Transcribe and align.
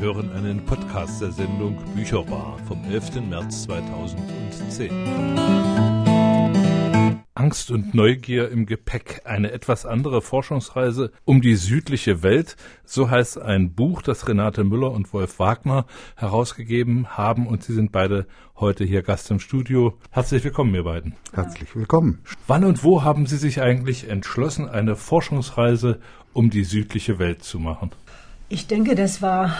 hören 0.00 0.32
einen 0.32 0.64
Podcast 0.64 1.20
der 1.20 1.30
Sendung 1.30 1.76
Bücherbar 1.94 2.58
vom 2.66 2.82
11. 2.84 3.20
März 3.28 3.64
2010. 3.64 4.90
Angst 7.34 7.70
und 7.70 7.94
Neugier 7.94 8.50
im 8.50 8.64
Gepäck, 8.64 9.20
eine 9.26 9.52
etwas 9.52 9.84
andere 9.84 10.22
Forschungsreise 10.22 11.12
um 11.26 11.42
die 11.42 11.54
südliche 11.54 12.22
Welt, 12.22 12.56
so 12.82 13.10
heißt 13.10 13.42
ein 13.42 13.74
Buch, 13.74 14.00
das 14.00 14.26
Renate 14.26 14.64
Müller 14.64 14.90
und 14.90 15.12
Wolf 15.12 15.38
Wagner 15.38 15.84
herausgegeben 16.16 17.18
haben 17.18 17.46
und 17.46 17.62
sie 17.62 17.74
sind 17.74 17.92
beide 17.92 18.26
heute 18.56 18.84
hier 18.84 19.02
Gast 19.02 19.30
im 19.30 19.38
Studio. 19.38 19.98
Herzlich 20.10 20.42
willkommen, 20.42 20.74
ihr 20.74 20.84
beiden. 20.84 21.14
Herzlich 21.34 21.76
willkommen. 21.76 22.20
Wann 22.46 22.64
und 22.64 22.82
wo 22.84 23.04
haben 23.04 23.26
Sie 23.26 23.36
sich 23.36 23.60
eigentlich 23.60 24.08
entschlossen, 24.08 24.66
eine 24.66 24.96
Forschungsreise 24.96 26.00
um 26.32 26.48
die 26.48 26.64
südliche 26.64 27.18
Welt 27.18 27.44
zu 27.44 27.58
machen? 27.58 27.90
Ich 28.48 28.66
denke, 28.66 28.94
das 28.94 29.20
war 29.20 29.56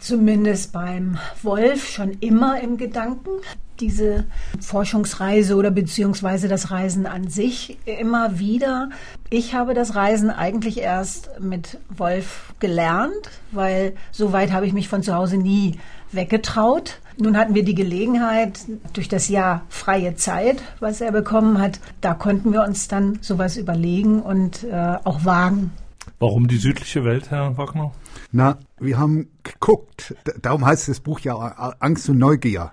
zumindest 0.00 0.72
beim 0.72 1.18
Wolf 1.42 1.88
schon 1.88 2.12
immer 2.20 2.60
im 2.60 2.76
Gedanken. 2.76 3.30
Diese 3.78 4.26
Forschungsreise 4.60 5.56
oder 5.56 5.70
beziehungsweise 5.70 6.48
das 6.48 6.70
Reisen 6.70 7.06
an 7.06 7.28
sich 7.28 7.78
immer 7.86 8.38
wieder. 8.38 8.90
Ich 9.30 9.54
habe 9.54 9.72
das 9.72 9.94
Reisen 9.94 10.30
eigentlich 10.30 10.78
erst 10.78 11.30
mit 11.40 11.78
Wolf 11.88 12.52
gelernt, 12.58 13.30
weil 13.52 13.94
so 14.10 14.32
weit 14.32 14.52
habe 14.52 14.66
ich 14.66 14.72
mich 14.72 14.88
von 14.88 15.02
zu 15.02 15.14
Hause 15.14 15.38
nie 15.38 15.78
weggetraut. 16.12 17.00
Nun 17.16 17.36
hatten 17.36 17.54
wir 17.54 17.64
die 17.64 17.74
Gelegenheit, 17.74 18.60
durch 18.92 19.08
das 19.08 19.28
Jahr 19.28 19.62
freie 19.68 20.14
Zeit, 20.16 20.62
was 20.80 21.00
er 21.00 21.12
bekommen 21.12 21.58
hat, 21.58 21.80
da 22.00 22.14
konnten 22.14 22.52
wir 22.52 22.64
uns 22.64 22.88
dann 22.88 23.18
sowas 23.22 23.56
überlegen 23.56 24.20
und 24.20 24.64
äh, 24.64 24.96
auch 25.04 25.24
wagen. 25.24 25.70
Warum 26.18 26.48
die 26.48 26.56
südliche 26.56 27.04
Welt, 27.04 27.30
Herr 27.30 27.56
Wagner? 27.56 27.92
Na, 28.32 28.58
wir 28.78 28.98
haben 28.98 29.28
geguckt, 29.52 30.14
darum 30.42 30.64
heißt 30.64 30.88
das 30.88 31.00
Buch 31.00 31.20
ja 31.20 31.34
Angst 31.80 32.08
und 32.08 32.18
Neugier, 32.18 32.72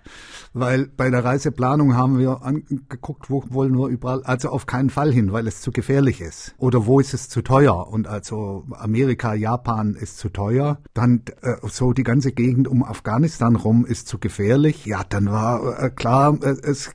weil 0.53 0.88
bei 0.88 1.09
der 1.09 1.23
Reiseplanung 1.23 1.95
haben 1.95 2.19
wir 2.19 2.44
angeguckt, 2.44 3.30
wo 3.30 3.44
wollen 3.50 3.78
wir 3.78 3.88
überall, 3.88 4.23
also 4.23 4.50
auf 4.50 4.66
keinen 4.66 4.89
Fall 4.89 5.11
hin, 5.11 5.31
weil 5.31 5.47
es 5.47 5.61
zu 5.61 5.72
gefährlich 5.72 6.22
ist. 6.22 6.56
Oder 6.58 6.86
wo 6.86 7.00
ist 7.00 7.14
es 7.14 7.30
zu 7.30 7.42
teuer? 7.42 7.88
Und 7.88 8.08
also 8.08 8.66
Amerika, 8.72 9.34
Japan 9.34 9.95
ist 9.95 10.17
zu 10.17 10.30
teuer. 10.30 10.80
Dann 10.94 11.22
äh, 11.42 11.56
so 11.69 11.94
die 11.94 12.03
ganze 12.03 12.31
Gegend 12.31 12.67
um 12.67 12.84
Afghanistan 12.84 13.56
rum 13.56 13.86
ist 13.86 14.08
zu 14.08 14.19
gefährlich. 14.19 14.86
Ja, 14.86 15.03
dann 15.08 15.28
war 15.28 15.81
äh, 15.81 15.89
klar, 15.89 16.38
äh, 16.41 16.56
es 16.64 16.91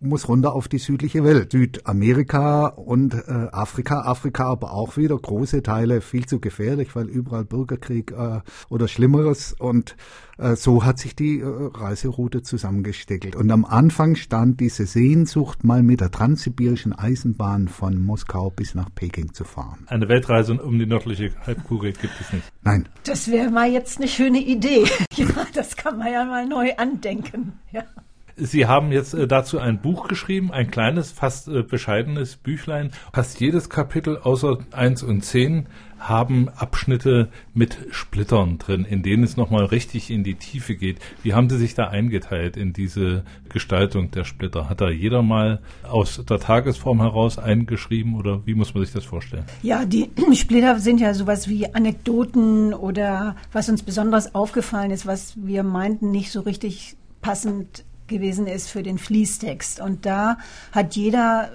muss 0.00 0.28
runter 0.28 0.54
auf 0.54 0.68
die 0.68 0.78
südliche 0.78 1.24
Welt. 1.24 1.52
Südamerika 1.52 2.66
und 2.66 3.14
äh, 3.14 3.48
Afrika, 3.52 4.02
Afrika 4.02 4.44
aber 4.44 4.72
auch 4.72 4.96
wieder 4.96 5.16
große 5.16 5.62
Teile 5.62 6.00
viel 6.00 6.26
zu 6.26 6.40
gefährlich, 6.40 6.94
weil 6.94 7.08
überall 7.08 7.44
Bürgerkrieg 7.44 8.12
äh, 8.12 8.40
oder 8.68 8.88
Schlimmeres. 9.18 9.54
Und 9.58 9.96
äh, 10.38 10.54
so 10.56 10.84
hat 10.84 10.98
sich 10.98 11.16
die 11.16 11.40
äh, 11.40 11.44
Reiseroute 11.46 12.42
zusammengesteckelt. 12.42 13.36
Und 13.36 13.50
am 13.50 13.64
Anfang 13.64 14.14
stand 14.14 14.60
diese 14.60 14.86
Sehnsucht, 14.86 15.64
mal 15.64 15.82
mit 15.82 16.00
der 16.00 16.10
transsibirischen 16.10 16.92
Eisenbahn 16.92 17.68
von 17.68 17.98
Moskau 17.98 18.50
bis 18.50 18.74
nach 18.74 18.88
Peking 18.94 19.32
zu 19.32 19.44
fahren. 19.44 19.84
Eine 19.88 20.08
Weltreise 20.08 20.54
um 20.54 20.78
die 20.78 20.86
nördliche 20.86 21.32
Halbkugel 21.46 21.92
gibt 21.92 22.14
es 22.20 22.32
nicht. 22.32 22.44
Nein. 22.62 22.88
Das 23.04 23.30
wäre 23.30 23.50
mal 23.50 23.70
jetzt 23.70 23.98
eine 23.98 24.08
schöne 24.08 24.40
Idee. 24.40 24.84
ja, 25.14 25.26
das 25.54 25.76
kann 25.76 25.98
man 25.98 26.12
ja 26.12 26.24
mal 26.24 26.46
neu 26.46 26.74
andenken. 26.76 27.52
Ja. 27.72 27.84
Sie 28.38 28.66
haben 28.66 28.92
jetzt 28.92 29.14
äh, 29.14 29.26
dazu 29.26 29.58
ein 29.58 29.80
Buch 29.80 30.06
geschrieben, 30.08 30.52
ein 30.52 30.70
kleines, 30.70 31.10
fast 31.10 31.48
äh, 31.48 31.62
bescheidenes 31.62 32.36
Büchlein. 32.36 32.92
Fast 33.12 33.40
jedes 33.40 33.68
Kapitel 33.68 34.16
außer 34.18 34.58
1 34.70 35.02
und 35.02 35.24
10 35.24 35.66
haben 35.98 36.48
Abschnitte 36.48 37.28
mit 37.54 37.76
Splittern 37.90 38.58
drin, 38.58 38.84
in 38.84 39.02
denen 39.02 39.24
es 39.24 39.36
nochmal 39.36 39.64
richtig 39.64 40.10
in 40.10 40.22
die 40.22 40.36
Tiefe 40.36 40.76
geht. 40.76 40.98
Wie 41.24 41.34
haben 41.34 41.50
Sie 41.50 41.58
sich 41.58 41.74
da 41.74 41.88
eingeteilt 41.88 42.56
in 42.56 42.72
diese 42.72 43.24
Gestaltung 43.48 44.12
der 44.12 44.22
Splitter? 44.22 44.68
Hat 44.68 44.80
da 44.80 44.88
jeder 44.88 45.22
mal 45.22 45.60
aus 45.82 46.24
der 46.24 46.38
Tagesform 46.38 47.00
heraus 47.00 47.38
eingeschrieben 47.38 48.14
oder 48.14 48.46
wie 48.46 48.54
muss 48.54 48.74
man 48.74 48.84
sich 48.84 48.94
das 48.94 49.04
vorstellen? 49.04 49.44
Ja, 49.62 49.84
die 49.84 50.10
Splitter 50.34 50.78
sind 50.78 51.00
ja 51.00 51.14
sowas 51.14 51.48
wie 51.48 51.74
Anekdoten 51.74 52.72
oder 52.74 53.34
was 53.52 53.68
uns 53.68 53.82
besonders 53.82 54.34
aufgefallen 54.34 54.92
ist, 54.92 55.06
was 55.06 55.34
wir 55.36 55.64
meinten 55.64 56.12
nicht 56.12 56.30
so 56.30 56.40
richtig 56.40 56.96
passend 57.20 57.84
gewesen 58.08 58.46
ist 58.46 58.68
für 58.70 58.82
den 58.82 58.98
Fließtext. 58.98 59.80
Und 59.80 60.06
da 60.06 60.38
hat 60.72 60.96
jeder 60.96 61.50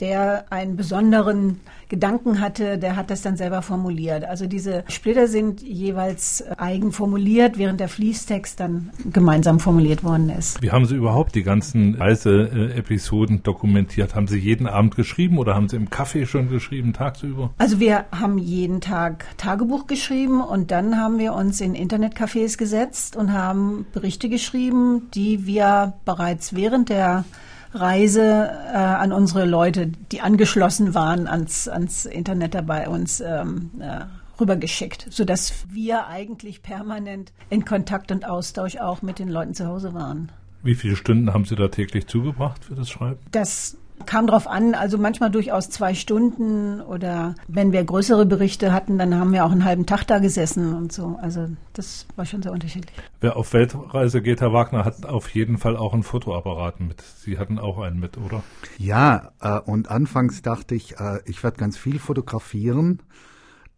der 0.00 0.44
einen 0.50 0.76
besonderen 0.76 1.60
Gedanken 1.88 2.40
hatte, 2.40 2.78
der 2.78 2.96
hat 2.96 3.10
das 3.10 3.22
dann 3.22 3.36
selber 3.36 3.62
formuliert. 3.62 4.24
Also 4.24 4.46
diese 4.46 4.84
Splitter 4.88 5.26
sind 5.26 5.62
jeweils 5.62 6.44
eigen 6.58 6.92
formuliert, 6.92 7.56
während 7.56 7.80
der 7.80 7.88
Fließtext 7.88 8.60
dann 8.60 8.90
gemeinsam 9.10 9.58
formuliert 9.58 10.04
worden 10.04 10.28
ist. 10.28 10.62
Wie 10.62 10.70
haben 10.70 10.84
Sie 10.84 10.94
überhaupt 10.94 11.34
die 11.34 11.42
ganzen 11.42 11.94
Reiseepisoden 11.94 13.42
dokumentiert? 13.42 14.14
Haben 14.14 14.28
Sie 14.28 14.38
jeden 14.38 14.66
Abend 14.66 14.96
geschrieben 14.96 15.38
oder 15.38 15.54
haben 15.54 15.68
Sie 15.68 15.76
im 15.76 15.88
Café 15.88 16.26
schon 16.26 16.50
geschrieben, 16.50 16.92
tagsüber? 16.92 17.50
Also 17.56 17.80
wir 17.80 18.04
haben 18.12 18.38
jeden 18.38 18.80
Tag 18.80 19.24
Tagebuch 19.38 19.86
geschrieben 19.86 20.42
und 20.42 20.70
dann 20.70 20.98
haben 20.98 21.18
wir 21.18 21.32
uns 21.32 21.60
in 21.60 21.74
Internetcafés 21.74 22.58
gesetzt 22.58 23.16
und 23.16 23.32
haben 23.32 23.86
Berichte 23.92 24.28
geschrieben, 24.28 25.08
die 25.14 25.46
wir 25.46 25.94
bereits 26.04 26.54
während 26.54 26.90
der 26.90 27.24
Reise 27.72 28.50
äh, 28.72 28.76
an 28.76 29.12
unsere 29.12 29.44
Leute, 29.44 29.88
die 30.12 30.20
angeschlossen 30.20 30.94
waren 30.94 31.26
ans, 31.26 31.68
ans 31.68 32.06
Internet 32.06 32.54
dabei 32.54 32.88
uns 32.88 33.20
ähm, 33.20 33.70
äh, 33.78 34.00
rübergeschickt, 34.40 35.06
sodass 35.10 35.66
wir 35.70 36.06
eigentlich 36.06 36.62
permanent 36.62 37.32
in 37.50 37.64
Kontakt 37.64 38.12
und 38.12 38.26
Austausch 38.26 38.76
auch 38.76 39.02
mit 39.02 39.18
den 39.18 39.28
Leuten 39.28 39.54
zu 39.54 39.66
Hause 39.66 39.94
waren. 39.94 40.30
Wie 40.62 40.74
viele 40.74 40.96
Stunden 40.96 41.32
haben 41.32 41.44
Sie 41.44 41.56
da 41.56 41.68
täglich 41.68 42.06
zugebracht 42.06 42.64
für 42.64 42.74
das 42.74 42.90
Schreiben? 42.90 43.18
Das 43.30 43.76
Kam 44.06 44.26
drauf 44.26 44.46
an, 44.46 44.74
also 44.74 44.98
manchmal 44.98 45.30
durchaus 45.30 45.70
zwei 45.70 45.94
Stunden 45.94 46.80
oder 46.80 47.34
wenn 47.46 47.72
wir 47.72 47.84
größere 47.84 48.26
Berichte 48.26 48.72
hatten, 48.72 48.98
dann 48.98 49.14
haben 49.14 49.32
wir 49.32 49.44
auch 49.44 49.50
einen 49.50 49.64
halben 49.64 49.86
Tag 49.86 50.04
da 50.04 50.18
gesessen 50.18 50.74
und 50.74 50.92
so. 50.92 51.18
Also 51.20 51.48
das 51.72 52.06
war 52.16 52.24
schon 52.24 52.42
sehr 52.42 52.52
unterschiedlich. 52.52 52.94
Wer 53.20 53.36
auf 53.36 53.52
Weltreise 53.52 54.22
geht, 54.22 54.40
Herr 54.40 54.52
Wagner, 54.52 54.84
hat 54.84 55.06
auf 55.06 55.28
jeden 55.30 55.58
Fall 55.58 55.76
auch 55.76 55.92
einen 55.92 56.02
Fotoapparat 56.02 56.80
mit. 56.80 57.00
Sie 57.00 57.38
hatten 57.38 57.58
auch 57.58 57.78
einen 57.78 58.00
mit, 58.00 58.16
oder? 58.18 58.42
Ja, 58.78 59.32
äh, 59.40 59.58
und 59.60 59.90
anfangs 59.90 60.42
dachte 60.42 60.74
ich, 60.74 60.98
äh, 60.98 61.20
ich 61.26 61.42
werde 61.42 61.58
ganz 61.58 61.76
viel 61.76 61.98
fotografieren. 61.98 63.02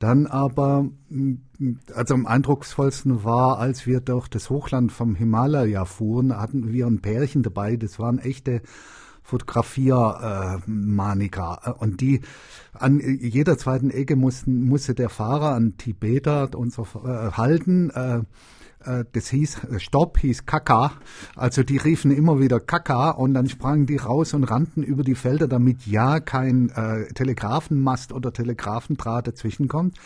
Dann 0.00 0.26
aber, 0.26 0.86
also 1.94 2.14
am 2.14 2.24
eindrucksvollsten 2.24 3.22
war, 3.22 3.58
als 3.58 3.86
wir 3.86 4.00
durch 4.00 4.28
das 4.28 4.48
Hochland 4.48 4.92
vom 4.92 5.14
Himalaya 5.14 5.84
fuhren, 5.84 6.34
hatten 6.34 6.72
wir 6.72 6.86
ein 6.86 7.02
Pärchen 7.02 7.42
dabei, 7.42 7.76
das 7.76 7.98
waren 7.98 8.18
echte 8.18 8.62
Fotografiermaniker. 9.22 11.60
Äh, 11.64 11.72
und 11.72 12.00
die 12.00 12.20
an 12.72 13.00
jeder 13.00 13.58
zweiten 13.58 13.90
Ecke 13.90 14.16
mussten, 14.16 14.64
musste 14.64 14.94
der 14.94 15.08
Fahrer, 15.08 15.54
ein 15.54 15.76
Tibeter, 15.76 16.50
uns 16.54 16.78
äh, 16.78 16.82
halten. 17.32 17.90
Äh, 17.90 18.22
äh, 18.84 19.04
das 19.12 19.28
hieß, 19.28 19.64
äh, 19.64 19.80
Stopp 19.80 20.18
hieß 20.18 20.46
Kaka. 20.46 20.92
Also 21.36 21.62
die 21.62 21.76
riefen 21.76 22.10
immer 22.10 22.40
wieder 22.40 22.60
Kaka 22.60 23.10
und 23.10 23.34
dann 23.34 23.48
sprangen 23.48 23.86
die 23.86 23.96
raus 23.96 24.34
und 24.34 24.44
rannten 24.44 24.82
über 24.82 25.04
die 25.04 25.14
Felder, 25.14 25.48
damit 25.48 25.86
ja 25.86 26.20
kein 26.20 26.70
äh, 26.70 27.12
Telegrafenmast 27.12 28.12
oder 28.12 28.32
Telegrafendraht 28.32 29.26
dazwischen 29.26 29.68
kommt. 29.68 29.98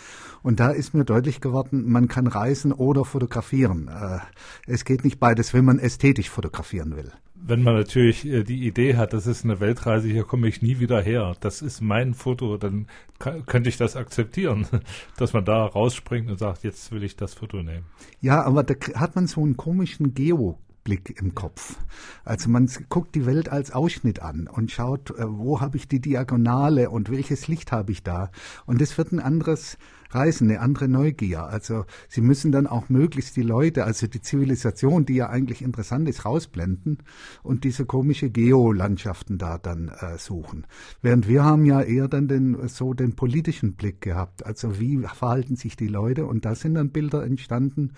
Und 0.43 0.61
da 0.61 0.71
ist 0.71 0.95
mir 0.95 1.05
deutlich 1.05 1.41
geworden, 1.41 1.91
man 1.91 2.09
kann 2.09 2.27
reisen 2.27 2.73
oder 2.73 3.05
fotografieren. 3.05 3.89
Äh, 3.89 4.19
es 4.67 4.85
geht 4.85 5.05
nicht 5.05 5.21
beides, 5.21 5.55
wenn 5.55 5.65
man 5.65 5.79
ästhetisch 5.79 6.31
fotografieren 6.31 6.97
will 6.97 7.13
wenn 7.47 7.63
man 7.63 7.75
natürlich 7.75 8.25
äh, 8.25 8.43
die 8.43 8.67
Idee 8.67 8.97
hat, 8.97 9.13
das 9.13 9.27
ist 9.27 9.45
eine 9.45 9.61
Weltreise, 9.61 10.09
hier 10.09 10.25
komme 10.25 10.49
ich 10.49 10.63
nie 10.63 10.79
wieder 10.79 11.01
her, 11.01 11.35
das 11.41 11.63
ist 11.63 11.81
mein 11.81 12.15
Foto, 12.15 12.57
dann 12.57 12.87
könnte 13.19 13.69
ich 13.69 13.77
das 13.77 13.97
akzeptieren, 13.97 14.67
dass 15.17 15.33
man 15.33 15.45
da 15.45 15.65
rausspringt 15.65 16.31
und 16.31 16.39
sagt, 16.39 16.65
jetzt 16.65 16.91
will 16.93 17.05
ich 17.05 17.17
das 17.17 17.35
Foto 17.35 17.63
nehmen. 17.63 17.85
Ja, 18.21 18.43
aber 18.43 18.63
da 18.63 18.75
hat 18.95 19.15
man 19.15 19.27
so 19.27 19.43
einen 19.43 19.57
komischen 19.57 20.15
Geo 20.15 20.59
Blick 20.85 21.19
im 21.19 21.35
Kopf. 21.35 21.79
Also 22.25 22.51
man 22.51 22.71
guckt 22.91 23.15
die 23.15 23.27
Welt 23.27 23.49
als 23.49 23.73
Ausschnitt 23.73 24.21
an 24.21 24.47
und 24.47 24.71
schaut, 24.71 25.11
äh, 25.11 25.25
wo 25.27 25.61
habe 25.61 25.79
ich 25.79 25.89
die 25.89 26.01
Diagonale 26.01 26.91
und 26.91 27.11
welches 27.11 27.49
Licht 27.49 27.73
habe 27.73 27.91
ich 27.91 28.03
da. 28.03 28.31
Und 28.67 28.81
das 28.81 28.97
wird 28.99 29.11
ein 29.11 29.21
anderes 29.21 29.79
Reisen, 30.15 30.51
eine 30.51 30.61
andere 30.61 30.89
Neugier. 30.89 31.45
Also 31.45 31.85
sie 32.09 32.21
müssen 32.21 32.53
dann 32.53 32.67
auch 32.67 32.89
möglichst 32.89 33.37
die 33.37 33.43
Leute, 33.43 33.85
also 33.85 34.07
die 34.07 34.21
Zivilisation, 34.21 35.05
die 35.07 35.17
ja 35.17 35.29
eigentlich 35.29 35.63
interessant 35.63 36.09
ist, 36.09 36.25
rausblenden 36.25 36.99
und 37.43 37.65
diese 37.65 37.87
komische 37.87 38.31
Geolandschaften 38.31 39.39
da 39.39 39.59
dann 39.59 39.89
äh, 39.89 40.19
suchen. 40.19 40.67
Während 41.03 41.29
wir 41.29 41.45
haben 41.45 41.65
ja 41.65 41.81
eher 41.81 42.09
dann 42.09 42.29
den, 42.29 42.69
so 42.69 42.95
den 42.95 43.17
politischen 43.17 43.75
Blick 43.75 44.01
gehabt. 44.01 44.47
Also 44.47 44.79
wie 44.81 44.99
verhalten 44.99 45.57
sich 45.57 45.77
die 45.77 45.89
Leute? 45.89 46.27
Und 46.27 46.45
da 46.45 46.55
sind 46.55 46.75
dann 46.75 46.91
Bilder 46.91 47.25
entstanden, 47.25 47.93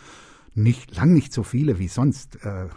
nicht 0.56 0.96
lang 0.96 1.12
nicht 1.12 1.32
so 1.32 1.42
viele 1.42 1.78
wie 1.78 1.88
sonst, 1.88 2.38
äh, 2.44 2.64
äh, 2.64 2.68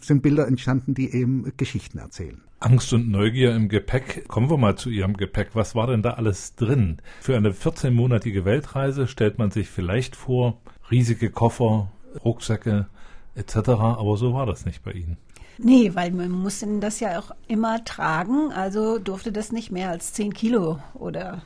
sind 0.00 0.22
Bilder 0.22 0.48
entstanden, 0.48 0.94
die 0.94 1.12
eben 1.12 1.52
Geschichten 1.56 1.98
erzählen. 1.98 2.40
Angst 2.60 2.92
und 2.92 3.08
Neugier 3.08 3.54
im 3.54 3.68
Gepäck. 3.68 4.26
Kommen 4.26 4.50
wir 4.50 4.56
mal 4.56 4.76
zu 4.76 4.90
Ihrem 4.90 5.16
Gepäck. 5.16 5.50
Was 5.52 5.74
war 5.74 5.86
denn 5.86 6.02
da 6.02 6.14
alles 6.14 6.56
drin? 6.56 6.96
Für 7.20 7.36
eine 7.36 7.52
14-monatige 7.52 8.44
Weltreise 8.44 9.06
stellt 9.06 9.38
man 9.38 9.52
sich 9.52 9.68
vielleicht 9.68 10.16
vor, 10.16 10.60
riesige 10.90 11.30
Koffer, 11.30 11.92
Rucksäcke 12.24 12.86
etc. 13.36 13.56
Aber 13.68 14.16
so 14.16 14.34
war 14.34 14.46
das 14.46 14.64
nicht 14.64 14.82
bei 14.82 14.92
Ihnen. 14.92 15.18
Nee, 15.58 15.92
weil 15.94 16.12
man 16.12 16.30
musste 16.30 16.66
das 16.80 17.00
ja 17.00 17.18
auch 17.18 17.32
immer 17.46 17.84
tragen, 17.84 18.52
also 18.52 18.98
durfte 18.98 19.32
das 19.32 19.50
nicht 19.52 19.72
mehr 19.72 19.90
als 19.90 20.12
10 20.12 20.32
Kilo 20.32 20.78
oder 20.94 21.42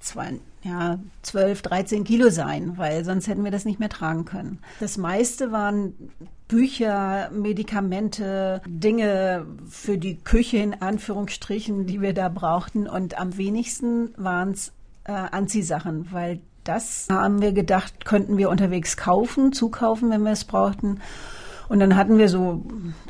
zwei, 0.00 0.40
ja, 0.62 0.98
12, 1.22 1.62
13 1.62 2.04
Kilo 2.04 2.30
sein, 2.30 2.78
weil 2.78 3.04
sonst 3.04 3.26
hätten 3.26 3.44
wir 3.44 3.50
das 3.50 3.64
nicht 3.64 3.80
mehr 3.80 3.88
tragen 3.88 4.24
können. 4.24 4.58
Das 4.80 4.96
meiste 4.96 5.50
waren 5.50 5.94
Bücher, 6.48 7.30
Medikamente, 7.32 8.60
Dinge 8.66 9.46
für 9.68 9.98
die 9.98 10.18
Küche 10.18 10.58
in 10.58 10.80
Anführungsstrichen, 10.80 11.86
die 11.86 12.00
wir 12.00 12.14
da 12.14 12.28
brauchten. 12.28 12.86
Und 12.86 13.18
am 13.18 13.36
wenigsten 13.36 14.10
waren 14.16 14.50
es 14.50 14.72
äh, 15.04 15.12
Anziehsachen, 15.12 16.08
weil 16.12 16.40
das 16.64 17.08
haben 17.10 17.40
wir 17.40 17.52
gedacht, 17.52 18.04
könnten 18.04 18.36
wir 18.36 18.50
unterwegs 18.50 18.96
kaufen, 18.96 19.52
zukaufen, 19.52 20.10
wenn 20.10 20.22
wir 20.22 20.32
es 20.32 20.44
brauchten. 20.44 21.00
Und 21.68 21.80
dann 21.80 21.96
hatten 21.96 22.18
wir 22.18 22.28
so 22.28 22.62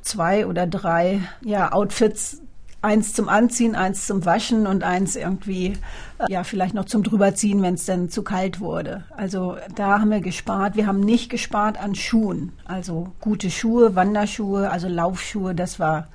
zwei 0.02 0.46
oder 0.46 0.66
drei 0.66 1.20
ja, 1.44 1.72
Outfits, 1.72 2.40
eins 2.82 3.14
zum 3.14 3.28
Anziehen, 3.28 3.74
eins 3.74 4.06
zum 4.06 4.24
Waschen 4.26 4.66
und 4.66 4.82
eins 4.82 5.16
irgendwie, 5.16 5.74
äh, 6.18 6.26
ja, 6.28 6.44
vielleicht 6.44 6.74
noch 6.74 6.84
zum 6.84 7.02
drüberziehen, 7.02 7.62
wenn 7.62 7.74
es 7.74 7.86
dann 7.86 8.10
zu 8.10 8.22
kalt 8.22 8.60
wurde. 8.60 9.04
Also 9.16 9.56
da 9.74 10.00
haben 10.00 10.10
wir 10.10 10.20
gespart. 10.20 10.76
Wir 10.76 10.86
haben 10.86 11.00
nicht 11.00 11.30
gespart 11.30 11.82
an 11.82 11.94
Schuhen. 11.94 12.52
Also 12.64 13.12
gute 13.20 13.50
Schuhe, 13.50 13.94
Wanderschuhe, 13.94 14.70
also 14.70 14.88
Laufschuhe, 14.88 15.54
das 15.54 15.78
war 15.78 16.08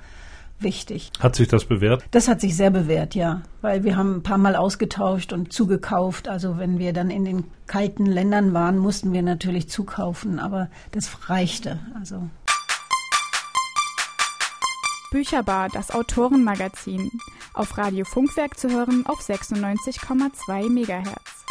wichtig. 0.60 1.10
Hat 1.20 1.36
sich 1.36 1.48
das 1.48 1.64
bewährt? 1.64 2.04
Das 2.10 2.28
hat 2.28 2.40
sich 2.40 2.56
sehr 2.56 2.70
bewährt, 2.70 3.14
ja. 3.14 3.42
Weil 3.60 3.84
wir 3.84 3.96
haben 3.96 4.16
ein 4.16 4.22
paar 4.22 4.38
Mal 4.38 4.56
ausgetauscht 4.56 5.32
und 5.32 5.52
zugekauft. 5.52 6.28
Also 6.28 6.58
wenn 6.58 6.78
wir 6.78 6.92
dann 6.92 7.10
in 7.10 7.24
den 7.24 7.44
kalten 7.66 8.06
Ländern 8.06 8.52
waren, 8.52 8.78
mussten 8.78 9.12
wir 9.12 9.22
natürlich 9.22 9.68
zukaufen, 9.68 10.38
aber 10.38 10.68
das 10.92 11.30
reichte. 11.30 11.78
Also 11.98 12.28
Bücherbar, 15.10 15.70
das 15.70 15.90
Autorenmagazin. 15.90 17.10
Auf 17.54 17.78
Radio 17.78 18.04
Funkwerk 18.04 18.58
zu 18.58 18.68
hören 18.68 19.06
auf 19.06 19.20
96,2 19.20 20.68
MHz. 20.68 21.46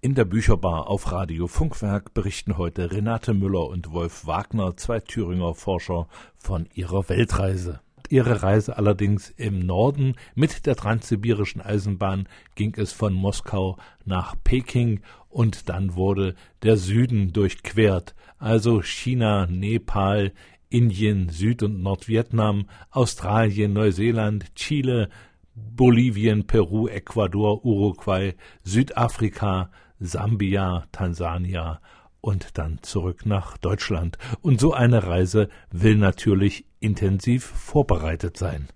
In 0.00 0.14
der 0.14 0.24
Bücherbar 0.24 0.88
auf 0.88 1.12
Radio 1.12 1.46
Funkwerk 1.46 2.14
berichten 2.14 2.56
heute 2.56 2.90
Renate 2.90 3.34
Müller 3.34 3.66
und 3.66 3.92
Wolf 3.92 4.26
Wagner, 4.26 4.74
zwei 4.78 5.00
Thüringer 5.00 5.54
Forscher, 5.54 6.08
von 6.38 6.66
ihrer 6.72 7.06
Weltreise. 7.10 7.80
Ihre 8.08 8.42
Reise 8.42 8.76
allerdings 8.76 9.30
im 9.36 9.58
Norden 9.58 10.16
mit 10.34 10.64
der 10.64 10.76
transsibirischen 10.76 11.60
Eisenbahn 11.60 12.28
ging 12.54 12.74
es 12.76 12.92
von 12.92 13.12
Moskau 13.12 13.76
nach 14.06 14.36
Peking 14.42 15.00
und 15.28 15.68
dann 15.68 15.94
wurde 15.94 16.34
der 16.62 16.76
Süden 16.76 17.32
durchquert, 17.32 18.14
also 18.38 18.82
China, 18.82 19.46
Nepal, 19.46 20.32
Indien, 20.72 21.28
Süd- 21.28 21.62
und 21.62 21.82
Nordvietnam, 21.82 22.68
Australien, 22.90 23.72
Neuseeland, 23.72 24.54
Chile, 24.54 25.08
Bolivien, 25.54 26.46
Peru, 26.46 26.88
Ecuador, 26.88 27.64
Uruguay, 27.64 28.34
Südafrika, 28.64 29.70
Sambia, 30.00 30.84
Tansania 30.90 31.80
und 32.22 32.56
dann 32.56 32.78
zurück 32.82 33.26
nach 33.26 33.58
Deutschland. 33.58 34.16
Und 34.40 34.60
so 34.60 34.72
eine 34.72 35.06
Reise 35.06 35.48
will 35.70 35.96
natürlich 35.96 36.64
intensiv 36.80 37.44
vorbereitet 37.44 38.36
sein. 38.38 38.68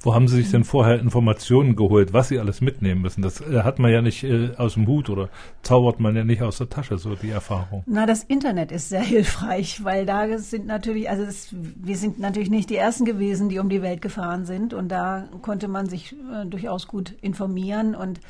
Wo 0.00 0.14
haben 0.14 0.28
Sie 0.28 0.36
sich 0.36 0.50
denn 0.50 0.64
vorher 0.64 1.00
Informationen 1.00 1.74
geholt, 1.74 2.12
was 2.12 2.28
Sie 2.28 2.38
alles 2.38 2.60
mitnehmen 2.60 3.02
müssen? 3.02 3.22
Das 3.22 3.40
äh, 3.40 3.62
hat 3.62 3.78
man 3.78 3.90
ja 3.90 4.00
nicht 4.00 4.22
äh, 4.22 4.50
aus 4.56 4.74
dem 4.74 4.86
Hut 4.86 5.10
oder 5.10 5.28
zaubert 5.62 5.98
man 5.98 6.14
ja 6.14 6.24
nicht 6.24 6.42
aus 6.42 6.58
der 6.58 6.68
Tasche, 6.68 6.98
so 6.98 7.16
die 7.16 7.30
Erfahrung. 7.30 7.82
Na, 7.86 8.06
das 8.06 8.22
Internet 8.22 8.70
ist 8.70 8.88
sehr 8.88 9.02
hilfreich, 9.02 9.82
weil 9.84 10.06
da 10.06 10.38
sind 10.38 10.66
natürlich, 10.66 11.10
also 11.10 11.24
das, 11.24 11.48
wir 11.52 11.96
sind 11.96 12.20
natürlich 12.20 12.50
nicht 12.50 12.70
die 12.70 12.76
Ersten 12.76 13.04
gewesen, 13.04 13.48
die 13.48 13.58
um 13.58 13.68
die 13.68 13.82
Welt 13.82 14.00
gefahren 14.00 14.44
sind 14.44 14.72
und 14.72 14.88
da 14.88 15.28
konnte 15.42 15.66
man 15.66 15.88
sich 15.88 16.14
äh, 16.32 16.46
durchaus 16.46 16.86
gut 16.86 17.14
informieren 17.20 17.94
und 17.94 18.20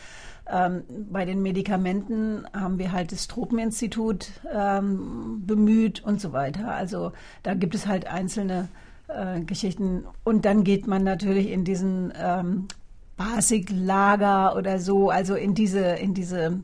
ähm, 0.51 0.85
bei 1.11 1.25
den 1.25 1.43
Medikamenten 1.43 2.47
haben 2.55 2.79
wir 2.79 2.93
halt 2.93 3.13
das 3.13 3.29
Tropeninstitut 3.29 4.31
ähm, 4.53 5.43
bemüht 5.47 6.03
und 6.03 6.21
so 6.21 6.33
weiter. 6.33 6.73
Also 6.73 7.13
da 7.43 7.55
gibt 7.55 7.75
es 7.75 7.87
halt 7.87 8.07
einzelne 8.07 8.69
äh, 9.09 9.41
Geschichten. 9.41 10.05
Und 10.25 10.45
dann 10.45 10.65
geht 10.65 10.87
man 10.87 11.05
natürlich 11.05 11.51
in 11.51 11.65
diesen 11.65 12.13
ähm, 12.17 12.69
Basic-Lager 13.17 14.57
oder 14.57 14.79
so, 14.79 15.11
also 15.11 15.35
in 15.35 15.55
diese, 15.55 15.81
in 15.81 16.15
diese 16.15 16.61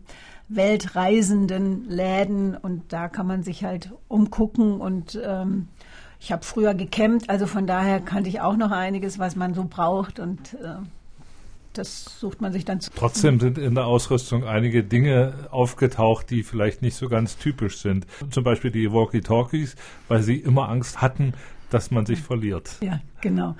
weltreisenden 0.48 1.88
Läden 1.88 2.56
und 2.56 2.92
da 2.92 3.08
kann 3.08 3.26
man 3.26 3.42
sich 3.42 3.64
halt 3.64 3.90
umgucken 4.08 4.80
und 4.80 5.18
ähm, 5.24 5.68
ich 6.20 6.32
habe 6.32 6.44
früher 6.44 6.74
gekämmt, 6.74 7.28
also 7.28 7.46
von 7.46 7.66
daher 7.66 8.00
kannte 8.00 8.28
ich 8.28 8.40
auch 8.40 8.56
noch 8.56 8.70
einiges, 8.70 9.18
was 9.18 9.36
man 9.36 9.54
so 9.54 9.64
braucht 9.68 10.20
und 10.20 10.54
äh, 10.54 10.76
das 11.72 12.20
sucht 12.20 12.40
man 12.40 12.52
sich 12.52 12.64
dann 12.64 12.80
zu. 12.80 12.90
Trotzdem 12.94 13.40
sind 13.40 13.58
in 13.58 13.74
der 13.74 13.86
Ausrüstung 13.86 14.44
einige 14.44 14.84
Dinge 14.84 15.34
aufgetaucht, 15.50 16.30
die 16.30 16.44
vielleicht 16.44 16.82
nicht 16.82 16.94
so 16.94 17.08
ganz 17.08 17.36
typisch 17.36 17.78
sind. 17.78 18.06
Zum 18.30 18.44
Beispiel 18.44 18.70
die 18.70 18.92
Walkie-Talkies, 18.92 19.74
weil 20.06 20.22
sie 20.22 20.36
immer 20.36 20.68
Angst 20.68 21.02
hatten, 21.02 21.34
dass 21.74 21.90
man 21.90 22.06
sich 22.06 22.20
verliert. 22.20 22.76
Ja, 22.80 23.00
genau. 23.24 23.56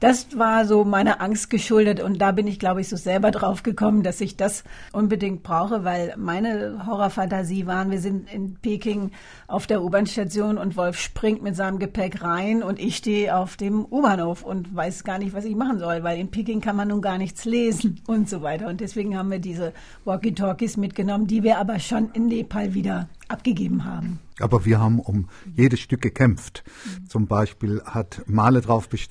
Das 0.00 0.36
war 0.36 0.66
so 0.66 0.84
meine 0.84 1.20
Angst 1.20 1.48
geschuldet 1.48 2.00
und 2.02 2.18
da 2.18 2.32
bin 2.32 2.46
ich, 2.46 2.58
glaube 2.58 2.82
ich, 2.82 2.90
so 2.90 2.96
selber 2.96 3.30
drauf 3.30 3.62
gekommen, 3.62 4.02
dass 4.02 4.20
ich 4.20 4.36
das 4.36 4.64
unbedingt 4.92 5.42
brauche, 5.42 5.84
weil 5.84 6.14
meine 6.18 6.84
Horrorfantasie 6.86 7.66
waren, 7.66 7.90
wir 7.90 8.00
sind 8.00 8.30
in 8.30 8.56
Peking 8.56 9.12
auf 9.46 9.66
der 9.66 9.82
U-Bahn-Station 9.82 10.58
und 10.58 10.76
Wolf 10.76 10.98
springt 10.98 11.42
mit 11.42 11.56
seinem 11.56 11.78
Gepäck 11.78 12.22
rein 12.22 12.62
und 12.62 12.78
ich 12.78 12.96
stehe 12.96 13.34
auf 13.34 13.56
dem 13.56 13.86
U-Bahnhof 13.86 14.42
und 14.42 14.74
weiß 14.74 15.04
gar 15.04 15.18
nicht, 15.18 15.32
was 15.32 15.46
ich 15.46 15.56
machen 15.56 15.78
soll, 15.78 16.02
weil 16.02 16.18
in 16.18 16.30
Peking 16.30 16.60
kann 16.60 16.76
man 16.76 16.88
nun 16.88 17.00
gar 17.00 17.16
nichts 17.16 17.46
lesen 17.46 18.00
und 18.06 18.28
so 18.28 18.42
weiter. 18.42 18.68
Und 18.68 18.80
deswegen 18.80 19.16
haben 19.16 19.30
wir 19.30 19.38
diese 19.38 19.72
Walkie-Talkies 20.04 20.76
mitgenommen, 20.76 21.28
die 21.28 21.44
wir 21.44 21.56
aber 21.58 21.78
schon 21.78 22.10
in 22.12 22.26
Nepal 22.26 22.74
wieder 22.74 23.08
abgegeben 23.28 23.84
haben. 23.84 24.18
Aber 24.40 24.64
wir 24.64 24.80
haben 24.80 24.98
um 24.98 25.28
jedes 25.54 25.80
Stück 25.80 26.02
gekämpft. 26.02 26.64
Mhm. 26.66 27.08
Zum 27.08 27.26
Beispiel 27.26 27.82
hat 27.84 28.22
Male 28.26 28.60
darauf 28.60 28.88
bestanden, 28.88 29.03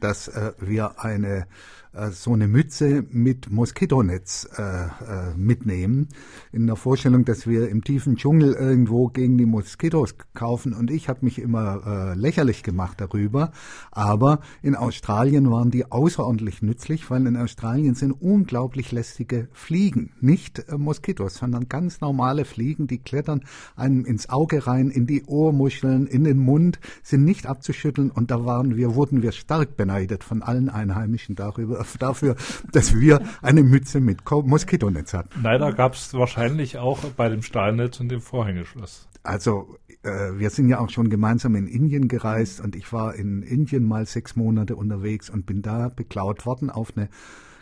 dass 0.00 0.28
äh, 0.28 0.52
wir 0.58 1.00
eine 1.00 1.46
äh, 1.96 2.10
so 2.10 2.32
eine 2.32 2.46
Mütze 2.46 3.04
mit 3.10 3.50
Moskitonetz 3.50 4.48
äh, 4.56 4.62
äh, 4.62 4.88
mitnehmen. 5.36 6.08
In 6.52 6.66
der 6.66 6.76
Vorstellung, 6.76 7.24
dass 7.24 7.46
wir 7.46 7.68
im 7.68 7.82
tiefen 7.82 8.16
Dschungel 8.16 8.52
irgendwo 8.52 9.08
gegen 9.08 9.38
die 9.38 9.46
Moskitos 9.46 10.14
kaufen. 10.34 10.72
Und 10.72 10.90
ich 10.90 11.08
habe 11.08 11.24
mich 11.24 11.38
immer 11.38 11.82
äh, 11.86 12.14
lächerlich 12.14 12.62
gemacht 12.62 13.00
darüber. 13.00 13.52
Aber 13.90 14.40
in 14.62 14.76
Australien 14.76 15.50
waren 15.50 15.70
die 15.70 15.90
außerordentlich 15.90 16.62
nützlich, 16.62 17.10
weil 17.10 17.26
in 17.26 17.36
Australien 17.36 17.94
sind 17.94 18.12
unglaublich 18.12 18.92
lästige 18.92 19.48
Fliegen. 19.52 20.12
Nicht 20.20 20.70
Moskitos, 20.76 21.34
sondern 21.36 21.68
ganz 21.68 22.00
normale 22.00 22.44
Fliegen, 22.44 22.86
die 22.86 22.98
klettern 22.98 23.42
einem 23.74 24.04
ins 24.04 24.28
Auge 24.28 24.66
rein, 24.66 24.90
in 24.90 25.06
die 25.06 25.24
Ohrmuscheln, 25.24 26.06
in 26.06 26.24
den 26.24 26.38
Mund, 26.38 26.78
sind 27.02 27.24
nicht 27.24 27.46
abzuschütteln. 27.46 28.10
Und 28.10 28.30
da 28.30 28.44
waren 28.44 28.76
wir, 28.76 28.94
wurden 28.94 29.22
wir 29.22 29.32
stark 29.32 29.76
beneidet 29.76 30.24
von 30.24 30.42
allen 30.42 30.68
Einheimischen 30.68 31.36
darüber, 31.36 31.85
dafür, 31.98 32.36
dass 32.72 32.94
wir 32.94 33.20
eine 33.42 33.62
Mütze 33.62 34.00
mit 34.00 34.18
Moskitonetz 34.30 35.14
hatten. 35.14 35.42
Leider 35.42 35.72
gab 35.72 35.94
es 35.94 36.12
wahrscheinlich 36.14 36.78
auch 36.78 36.98
bei 37.16 37.28
dem 37.28 37.42
Stahlnetz 37.42 38.00
und 38.00 38.08
dem 38.08 38.20
Vorhängeschloss. 38.20 39.08
Also 39.22 39.76
äh, 40.02 40.38
wir 40.38 40.50
sind 40.50 40.68
ja 40.68 40.78
auch 40.78 40.90
schon 40.90 41.10
gemeinsam 41.10 41.56
in 41.56 41.66
Indien 41.66 42.08
gereist 42.08 42.60
und 42.60 42.76
ich 42.76 42.92
war 42.92 43.14
in 43.14 43.42
Indien 43.42 43.86
mal 43.86 44.06
sechs 44.06 44.36
Monate 44.36 44.76
unterwegs 44.76 45.28
und 45.28 45.46
bin 45.46 45.62
da 45.62 45.88
beklaut 45.88 46.46
worden 46.46 46.70
auf 46.70 46.96
eine 46.96 47.08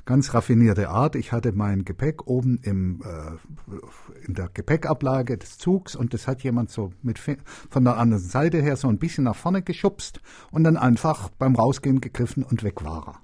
ganz 0.05 0.35
raffinierte 0.35 0.91
Art. 0.91 1.17
Ich 1.17 1.33
hatte 1.33 1.53
mein 1.53 1.85
Gepäck 1.85 2.27
oben 2.27 2.59
im, 2.63 3.03
äh, 3.03 4.27
in 4.27 4.35
der 4.35 4.49
Gepäckablage 4.53 5.39
des 5.39 5.59
Zugs 5.59 5.97
und 5.97 6.13
das 6.15 6.29
hat 6.29 6.43
jemand 6.43 6.71
so 6.71 6.93
mit 7.03 7.19
von 7.19 7.85
der 7.85 7.97
anderen 7.97 8.23
Seite 8.23 8.61
her 8.61 8.77
so 8.77 8.89
ein 8.89 8.99
bisschen 8.99 9.25
nach 9.25 9.37
vorne 9.37 9.63
geschubst 9.63 10.21
und 10.51 10.65
dann 10.65 10.77
einfach 10.77 11.31
beim 11.31 11.57
Rausgehen 11.57 12.01
gegriffen 12.01 12.43
und 12.43 12.63
weg 12.63 12.85
war 12.85 13.09
er. 13.09 13.24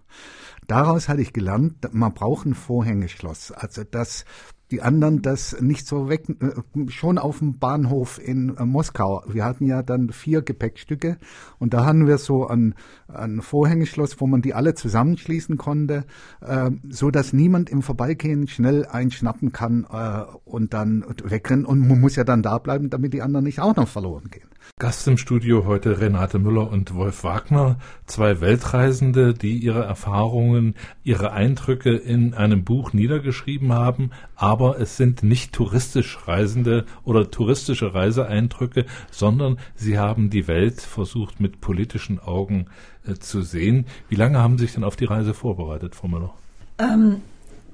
Daraus 0.70 1.08
hatte 1.08 1.20
ich 1.20 1.32
gelernt, 1.32 1.92
man 1.92 2.14
braucht 2.14 2.46
ein 2.46 2.54
Vorhängeschloss. 2.54 3.50
Also 3.50 3.82
dass 3.82 4.24
die 4.70 4.82
anderen 4.82 5.20
das 5.20 5.60
nicht 5.60 5.84
so 5.84 6.08
weg, 6.08 6.28
äh, 6.28 6.88
schon 6.90 7.18
auf 7.18 7.40
dem 7.40 7.58
Bahnhof 7.58 8.20
in 8.24 8.56
äh, 8.56 8.64
Moskau. 8.64 9.24
Wir 9.26 9.44
hatten 9.44 9.66
ja 9.66 9.82
dann 9.82 10.10
vier 10.10 10.42
Gepäckstücke 10.42 11.18
und 11.58 11.74
da 11.74 11.84
hatten 11.84 12.06
wir 12.06 12.18
so 12.18 12.46
ein, 12.46 12.76
ein 13.08 13.42
Vorhängeschloss, 13.42 14.20
wo 14.20 14.28
man 14.28 14.42
die 14.42 14.54
alle 14.54 14.74
zusammenschließen 14.76 15.56
konnte, 15.56 16.04
äh, 16.40 16.70
so 16.88 17.10
dass 17.10 17.32
niemand 17.32 17.68
im 17.68 17.82
Vorbeigehen 17.82 18.46
schnell 18.46 18.86
einschnappen 18.86 19.50
kann 19.50 19.88
äh, 19.90 20.22
und 20.44 20.72
dann 20.72 21.04
wegrennen 21.24 21.64
und 21.64 21.80
man 21.80 22.00
muss 22.00 22.14
ja 22.14 22.22
dann 22.22 22.44
da 22.44 22.58
bleiben, 22.58 22.90
damit 22.90 23.12
die 23.12 23.22
anderen 23.22 23.44
nicht 23.44 23.58
auch 23.58 23.74
noch 23.74 23.88
verloren 23.88 24.30
gehen. 24.30 24.49
Gast 24.78 25.06
im 25.08 25.18
Studio 25.18 25.66
heute 25.66 26.00
Renate 26.00 26.38
Müller 26.38 26.70
und 26.70 26.94
Wolf 26.94 27.22
Wagner, 27.22 27.78
zwei 28.06 28.40
Weltreisende, 28.40 29.34
die 29.34 29.58
ihre 29.58 29.84
Erfahrungen, 29.84 30.74
ihre 31.04 31.32
Eindrücke 31.32 31.96
in 31.96 32.32
einem 32.32 32.64
Buch 32.64 32.92
niedergeschrieben 32.92 33.72
haben, 33.72 34.10
aber 34.36 34.80
es 34.80 34.96
sind 34.96 35.22
nicht 35.22 35.52
touristisch 35.52 36.26
Reisende 36.26 36.86
oder 37.04 37.30
touristische 37.30 37.94
Reiseeindrücke, 37.94 38.86
sondern 39.10 39.58
sie 39.74 39.98
haben 39.98 40.30
die 40.30 40.48
Welt 40.48 40.80
versucht 40.80 41.40
mit 41.40 41.60
politischen 41.60 42.18
Augen 42.18 42.66
äh, 43.06 43.14
zu 43.14 43.42
sehen. 43.42 43.86
Wie 44.08 44.16
lange 44.16 44.38
haben 44.38 44.56
Sie 44.56 44.64
sich 44.64 44.74
denn 44.74 44.84
auf 44.84 44.96
die 44.96 45.04
Reise 45.04 45.34
vorbereitet, 45.34 45.94
Frau 45.94 46.08
Müller? 46.08 46.34
Ähm, 46.78 47.20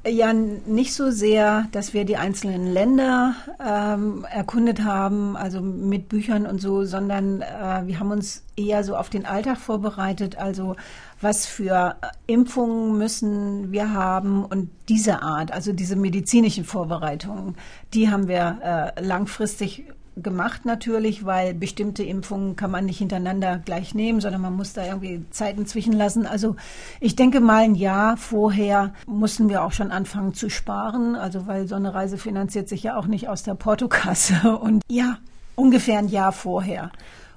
ja, 0.08 0.32
nicht 0.32 0.94
so 0.94 1.10
sehr, 1.10 1.66
dass 1.72 1.92
wir 1.92 2.04
die 2.04 2.16
einzelnen 2.16 2.66
Länder 2.66 3.34
ähm, 3.64 4.24
erkundet 4.30 4.84
haben, 4.84 5.36
also 5.36 5.60
mit 5.60 6.08
Büchern 6.08 6.46
und 6.46 6.60
so, 6.60 6.84
sondern 6.84 7.42
äh, 7.42 7.82
wir 7.86 7.98
haben 7.98 8.10
uns 8.10 8.42
eher 8.56 8.84
so 8.84 8.96
auf 8.96 9.10
den 9.10 9.26
Alltag 9.26 9.58
vorbereitet, 9.58 10.38
also 10.38 10.76
was 11.20 11.46
für 11.46 11.96
Impfungen 12.26 12.98
müssen 12.98 13.72
wir 13.72 13.92
haben 13.92 14.44
und 14.44 14.70
diese 14.88 15.22
Art, 15.22 15.52
also 15.52 15.72
diese 15.72 15.96
medizinischen 15.96 16.64
Vorbereitungen, 16.64 17.56
die 17.94 18.10
haben 18.10 18.28
wir 18.28 18.94
äh, 18.96 19.02
langfristig 19.02 19.86
gemacht 20.16 20.64
natürlich, 20.64 21.24
weil 21.24 21.52
bestimmte 21.52 22.02
Impfungen 22.02 22.56
kann 22.56 22.70
man 22.70 22.86
nicht 22.86 22.98
hintereinander 22.98 23.60
gleich 23.64 23.94
nehmen, 23.94 24.20
sondern 24.20 24.40
man 24.40 24.56
muss 24.56 24.72
da 24.72 24.84
irgendwie 24.86 25.24
Zeiten 25.30 25.66
zwischenlassen. 25.66 26.26
Also 26.26 26.56
ich 27.00 27.16
denke 27.16 27.40
mal 27.40 27.64
ein 27.64 27.74
Jahr 27.74 28.16
vorher 28.16 28.94
mussten 29.06 29.48
wir 29.48 29.62
auch 29.62 29.72
schon 29.72 29.90
anfangen 29.90 30.32
zu 30.32 30.48
sparen, 30.48 31.16
also 31.16 31.46
weil 31.46 31.68
so 31.68 31.74
eine 31.74 31.94
Reise 31.94 32.16
finanziert 32.16 32.68
sich 32.68 32.82
ja 32.82 32.96
auch 32.96 33.06
nicht 33.06 33.28
aus 33.28 33.42
der 33.42 33.54
Portokasse 33.54 34.56
und 34.60 34.82
ja, 34.88 35.18
ungefähr 35.54 35.98
ein 35.98 36.08
Jahr 36.08 36.32
vorher. 36.32 36.90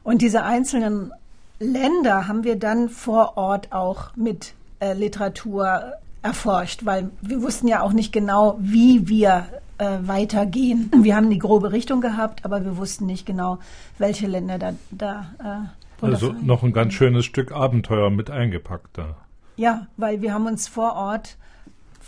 Und 0.03 0.21
diese 0.21 0.43
einzelnen 0.43 1.11
Länder 1.59 2.27
haben 2.27 2.45
wir 2.45 2.55
dann 2.55 2.87
vor 2.87 3.37
Ort 3.37 3.73
auch 3.73 4.15
mit 4.15 4.53
äh, 4.79 4.93
Literatur 4.93 5.93
erforscht, 6.21 6.85
weil 6.85 7.09
wir 7.21 7.41
wussten 7.41 7.67
ja 7.67 7.81
auch 7.81 7.91
nicht 7.91 8.11
genau, 8.11 8.57
wie 8.59 9.07
wir 9.07 9.45
äh, 9.79 9.97
weitergehen. 10.01 10.91
Wir 11.03 11.15
haben 11.15 11.29
die 11.29 11.39
grobe 11.39 11.71
Richtung 11.71 12.01
gehabt, 12.01 12.45
aber 12.45 12.63
wir 12.63 12.77
wussten 12.77 13.05
nicht 13.05 13.25
genau, 13.25 13.59
welche 13.97 14.27
Länder 14.27 14.59
da. 14.59 14.73
da 14.91 15.69
äh, 16.01 16.05
also 16.05 16.31
noch 16.31 16.63
ein 16.63 16.71
ganz 16.71 16.93
schönes 16.93 17.25
Stück 17.25 17.51
Abenteuer 17.51 18.09
mit 18.09 18.29
eingepackt 18.29 18.97
da. 18.97 19.17
Ja, 19.57 19.87
weil 19.97 20.21
wir 20.21 20.33
haben 20.33 20.45
uns 20.45 20.67
vor 20.67 20.93
Ort 20.93 21.37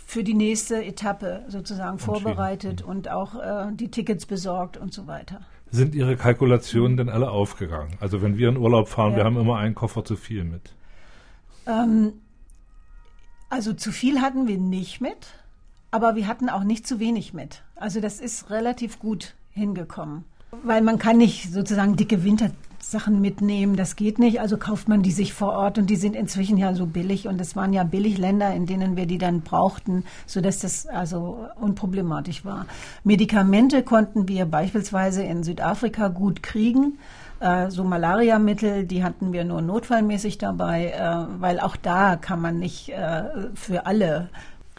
für 0.06 0.24
die 0.24 0.34
nächste 0.34 0.82
Etappe 0.84 1.44
sozusagen 1.48 1.98
vorbereitet 1.98 2.82
und 2.82 3.10
auch 3.10 3.34
äh, 3.34 3.72
die 3.72 3.90
Tickets 3.90 4.26
besorgt 4.26 4.76
und 4.76 4.92
so 4.94 5.06
weiter. 5.06 5.40
Sind 5.70 5.94
Ihre 5.94 6.16
Kalkulationen 6.16 6.98
denn 6.98 7.08
alle 7.08 7.30
aufgegangen? 7.30 7.96
Also 8.00 8.20
wenn 8.20 8.36
wir 8.36 8.50
in 8.50 8.58
Urlaub 8.58 8.88
fahren, 8.88 9.12
ja. 9.12 9.18
wir 9.18 9.24
haben 9.24 9.38
immer 9.38 9.56
einen 9.56 9.74
Koffer 9.74 10.04
zu 10.04 10.16
viel 10.16 10.44
mit. 10.44 10.74
Ähm, 11.66 12.12
also 13.48 13.72
zu 13.72 13.92
viel 13.92 14.20
hatten 14.20 14.48
wir 14.48 14.58
nicht 14.58 15.00
mit 15.00 15.28
aber 15.92 16.16
wir 16.16 16.26
hatten 16.26 16.48
auch 16.48 16.64
nicht 16.64 16.86
zu 16.86 16.98
wenig 16.98 17.32
mit. 17.32 17.62
Also 17.76 18.00
das 18.00 18.18
ist 18.18 18.50
relativ 18.50 18.98
gut 18.98 19.34
hingekommen. 19.52 20.24
Weil 20.64 20.82
man 20.82 20.98
kann 20.98 21.18
nicht 21.18 21.52
sozusagen 21.52 21.96
dicke 21.96 22.24
Wintersachen 22.24 23.20
mitnehmen, 23.20 23.76
das 23.76 23.94
geht 23.94 24.18
nicht. 24.18 24.40
Also 24.40 24.56
kauft 24.56 24.88
man 24.88 25.02
die 25.02 25.10
sich 25.10 25.34
vor 25.34 25.52
Ort 25.52 25.78
und 25.78 25.88
die 25.88 25.96
sind 25.96 26.16
inzwischen 26.16 26.56
ja 26.56 26.74
so 26.74 26.86
billig 26.86 27.28
und 27.28 27.40
es 27.40 27.56
waren 27.56 27.72
ja 27.72 27.84
Billigländer, 27.84 28.54
in 28.54 28.66
denen 28.66 28.96
wir 28.96 29.06
die 29.06 29.18
dann 29.18 29.42
brauchten, 29.42 30.04
sodass 30.26 30.58
das 30.58 30.86
also 30.86 31.46
unproblematisch 31.60 32.44
war. 32.44 32.66
Medikamente 33.04 33.82
konnten 33.82 34.28
wir 34.28 34.46
beispielsweise 34.46 35.22
in 35.22 35.42
Südafrika 35.42 36.08
gut 36.08 36.42
kriegen 36.42 36.98
äh, 37.42 37.70
so 37.70 37.82
Malariamittel, 37.84 38.84
die 38.86 39.02
hatten 39.02 39.32
wir 39.32 39.44
nur 39.44 39.60
notfallmäßig 39.62 40.38
dabei, 40.38 40.92
äh, 40.92 41.40
weil 41.40 41.60
auch 41.60 41.76
da 41.76 42.16
kann 42.16 42.40
man 42.40 42.58
nicht 42.58 42.90
äh, 42.90 43.24
für 43.54 43.86
alle 43.86 44.28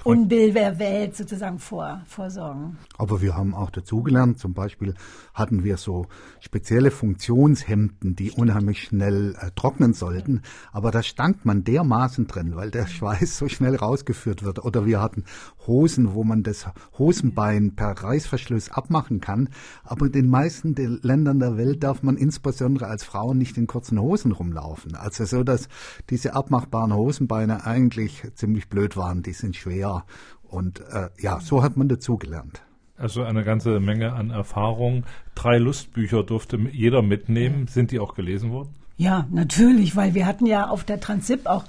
Unbilderwelt 0.04 1.16
sozusagen 1.16 1.60
vor, 1.60 2.02
vorsorgen. 2.06 2.78
Aber 2.98 3.22
wir 3.22 3.38
haben 3.38 3.56
auch 3.56 3.70
dazugelernt, 3.70 4.38
zum 4.38 4.54
Beispiel 4.54 4.96
hatten 5.34 5.64
wir 5.64 5.78
so 5.78 6.08
spezielle 6.42 6.92
Funktionshemden, 6.92 8.14
die 8.14 8.32
unheimlich 8.32 8.84
schnell 8.84 9.34
äh, 9.40 9.52
trocknen 9.56 9.94
sollten, 9.94 10.42
aber 10.74 10.92
da 10.92 11.04
stank 11.04 11.46
man 11.46 11.64
dermaßen 11.64 12.28
drin, 12.28 12.58
weil 12.58 12.70
der 12.70 12.88
Schweiß 12.88 13.38
so 13.38 13.48
schnell 13.48 13.78
rausgeführt 13.78 14.44
wird. 14.44 14.66
Oder 14.66 14.86
wir 14.86 15.02
hatten 15.02 15.24
Hosen, 15.68 16.14
wo 16.14 16.26
man 16.26 16.44
das 16.44 16.66
Hosenbein 16.98 17.76
per 17.76 17.92
Reißverschluss 17.92 18.72
abmachen 18.72 19.22
kann, 19.22 19.48
aber 19.86 20.08
in 20.08 20.12
den 20.12 20.28
meisten 20.28 20.76
der 20.76 20.90
Ländern 20.90 21.40
der 21.40 21.56
Welt 21.56 21.82
darf 21.82 22.04
man 22.04 22.18
insbesondere 22.18 22.88
als 22.88 23.06
Frau 23.06 23.34
nicht 23.34 23.58
in 23.58 23.68
kurzen 23.68 23.98
Hosen 24.02 24.34
rumlaufen. 24.34 24.96
Also 24.96 25.24
so, 25.24 25.44
dass 25.44 25.70
diese 26.10 26.34
abmachbaren 26.34 26.94
Hosenbeine 26.94 27.66
eigentlich 27.66 28.24
ziemlich 28.36 28.68
blöd 28.68 28.98
waren, 28.98 29.24
die 29.24 29.32
sind 29.32 29.56
schwer 29.56 29.93
und 30.44 30.80
äh, 30.80 31.10
ja, 31.20 31.40
so 31.40 31.64
hat 31.64 31.78
man 31.78 31.90
dazugelernt. 31.90 32.62
Also 32.96 33.24
eine 33.24 33.44
ganze 33.44 33.80
Menge 33.80 34.14
an 34.14 34.30
Erfahrung. 34.30 35.04
Drei 35.36 35.58
Lustbücher 35.58 36.24
durfte 36.24 36.58
jeder 36.72 37.02
mitnehmen. 37.02 37.68
Sind 37.68 37.92
die 37.92 38.00
auch 38.00 38.14
gelesen 38.14 38.52
worden? 38.52 38.70
Ja, 38.98 39.28
natürlich, 39.32 39.96
weil 39.96 40.14
wir 40.14 40.28
hatten 40.28 40.46
ja 40.46 40.68
auf 40.68 40.84
der 40.84 41.00
Transip 41.00 41.48
auch, 41.48 41.66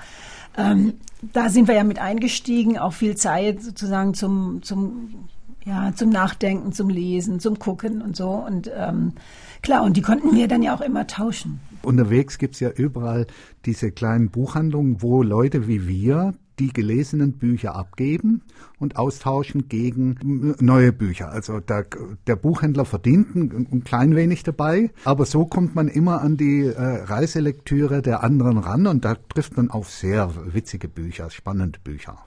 ähm, 0.56 0.94
da 1.32 1.48
sind 1.48 1.66
wir 1.66 1.74
ja 1.74 1.84
mit 1.84 1.98
eingestiegen, 1.98 2.78
auch 2.78 2.92
viel 2.92 3.16
Zeit 3.16 3.62
sozusagen 3.62 4.12
zum, 4.12 4.62
zum, 4.62 5.28
ja, 5.64 5.92
zum 5.94 6.10
Nachdenken, 6.10 6.72
zum 6.72 6.90
Lesen, 6.90 7.40
zum 7.40 7.58
Gucken 7.58 8.02
und 8.02 8.14
so. 8.14 8.30
Und 8.30 8.70
ähm, 8.76 9.14
klar, 9.62 9.82
und 9.82 9.96
die 9.96 10.02
konnten 10.02 10.36
wir 10.36 10.46
dann 10.46 10.62
ja 10.62 10.76
auch 10.76 10.82
immer 10.82 11.06
tauschen. 11.06 11.60
Unterwegs 11.82 12.36
gibt 12.36 12.54
es 12.54 12.60
ja 12.60 12.70
überall 12.70 13.26
diese 13.64 13.90
kleinen 13.90 14.30
Buchhandlungen, 14.30 15.00
wo 15.00 15.22
Leute 15.22 15.66
wie 15.66 15.88
wir 15.88 16.34
die 16.58 16.72
gelesenen 16.72 17.32
Bücher 17.32 17.74
abgeben 17.74 18.42
und 18.78 18.96
austauschen 18.96 19.68
gegen 19.68 20.54
neue 20.60 20.92
Bücher. 20.92 21.30
Also 21.30 21.60
der, 21.60 21.86
der 22.26 22.36
Buchhändler 22.36 22.84
verdient 22.84 23.34
ein, 23.34 23.68
ein, 23.70 23.84
klein 23.84 24.14
wenig 24.14 24.42
dabei, 24.42 24.90
aber 25.04 25.26
so 25.26 25.46
kommt 25.46 25.74
man 25.74 25.88
immer 25.88 26.20
an 26.20 26.36
die 26.36 26.66
äh, 26.66 26.80
Reiselektüre 27.04 28.02
der 28.02 28.22
anderen 28.22 28.58
ran 28.58 28.86
und 28.86 29.04
da 29.04 29.14
trifft 29.14 29.56
man 29.56 29.70
auf 29.70 29.90
sehr 29.90 30.30
witzige 30.52 30.88
Bücher, 30.88 31.30
spannende 31.30 31.78
Bücher. 31.80 32.18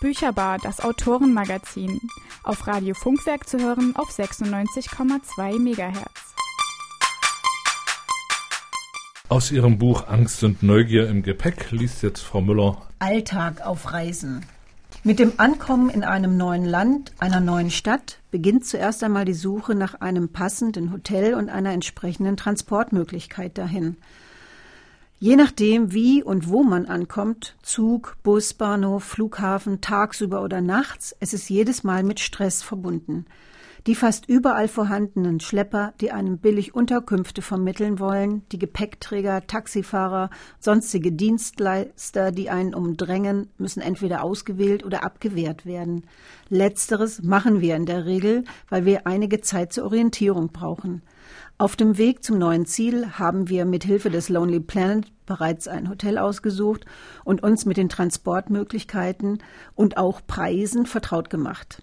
Bücherbar, 0.00 0.58
das 0.58 0.80
Autorenmagazin. 0.80 1.98
Auf 2.44 2.68
Radio 2.68 2.94
Funkwerk 2.94 3.48
zu 3.48 3.58
hören 3.58 3.96
auf 3.96 4.10
96,2 4.10 5.58
Megahertz. 5.58 6.27
Aus 9.30 9.52
Ihrem 9.52 9.76
Buch 9.76 10.08
Angst 10.08 10.42
und 10.42 10.62
Neugier 10.62 11.06
im 11.06 11.22
Gepäck 11.22 11.70
liest 11.70 12.02
jetzt 12.02 12.22
Frau 12.22 12.40
Müller 12.40 12.80
Alltag 12.98 13.60
auf 13.60 13.92
Reisen. 13.92 14.46
Mit 15.04 15.18
dem 15.18 15.34
Ankommen 15.36 15.90
in 15.90 16.02
einem 16.02 16.38
neuen 16.38 16.64
Land, 16.64 17.12
einer 17.18 17.40
neuen 17.40 17.70
Stadt, 17.70 18.20
beginnt 18.30 18.64
zuerst 18.64 19.04
einmal 19.04 19.26
die 19.26 19.34
Suche 19.34 19.74
nach 19.74 20.00
einem 20.00 20.30
passenden 20.30 20.92
Hotel 20.92 21.34
und 21.34 21.50
einer 21.50 21.72
entsprechenden 21.72 22.38
Transportmöglichkeit 22.38 23.58
dahin. 23.58 23.98
Je 25.20 25.36
nachdem, 25.36 25.92
wie 25.92 26.22
und 26.22 26.48
wo 26.48 26.62
man 26.62 26.86
ankommt, 26.86 27.54
Zug, 27.62 28.16
Bus, 28.22 28.54
Bahnhof, 28.54 29.04
Flughafen, 29.04 29.82
tagsüber 29.82 30.40
oder 30.40 30.62
nachts, 30.62 31.14
es 31.20 31.34
ist 31.34 31.50
jedes 31.50 31.84
Mal 31.84 32.02
mit 32.02 32.18
Stress 32.18 32.62
verbunden. 32.62 33.26
Die 33.88 33.94
fast 33.94 34.28
überall 34.28 34.68
vorhandenen 34.68 35.40
Schlepper, 35.40 35.94
die 36.02 36.12
einem 36.12 36.36
billig 36.36 36.74
Unterkünfte 36.74 37.40
vermitteln 37.40 37.98
wollen, 37.98 38.42
die 38.52 38.58
Gepäckträger, 38.58 39.46
Taxifahrer, 39.46 40.28
sonstige 40.60 41.10
Dienstleister, 41.10 42.30
die 42.30 42.50
einen 42.50 42.74
umdrängen, 42.74 43.48
müssen 43.56 43.80
entweder 43.80 44.22
ausgewählt 44.22 44.84
oder 44.84 45.04
abgewehrt 45.04 45.64
werden. 45.64 46.04
Letzteres 46.50 47.22
machen 47.22 47.62
wir 47.62 47.76
in 47.76 47.86
der 47.86 48.04
Regel, 48.04 48.44
weil 48.68 48.84
wir 48.84 49.06
einige 49.06 49.40
Zeit 49.40 49.72
zur 49.72 49.84
Orientierung 49.84 50.48
brauchen. 50.48 51.00
Auf 51.56 51.74
dem 51.74 51.96
Weg 51.96 52.22
zum 52.22 52.36
neuen 52.36 52.66
Ziel 52.66 53.12
haben 53.18 53.48
wir 53.48 53.64
mit 53.64 53.84
Hilfe 53.84 54.10
des 54.10 54.28
Lonely 54.28 54.60
Planet 54.60 55.10
bereits 55.24 55.66
ein 55.66 55.88
Hotel 55.88 56.18
ausgesucht 56.18 56.84
und 57.24 57.42
uns 57.42 57.64
mit 57.64 57.78
den 57.78 57.88
Transportmöglichkeiten 57.88 59.42
und 59.74 59.96
auch 59.96 60.20
Preisen 60.26 60.84
vertraut 60.84 61.30
gemacht. 61.30 61.82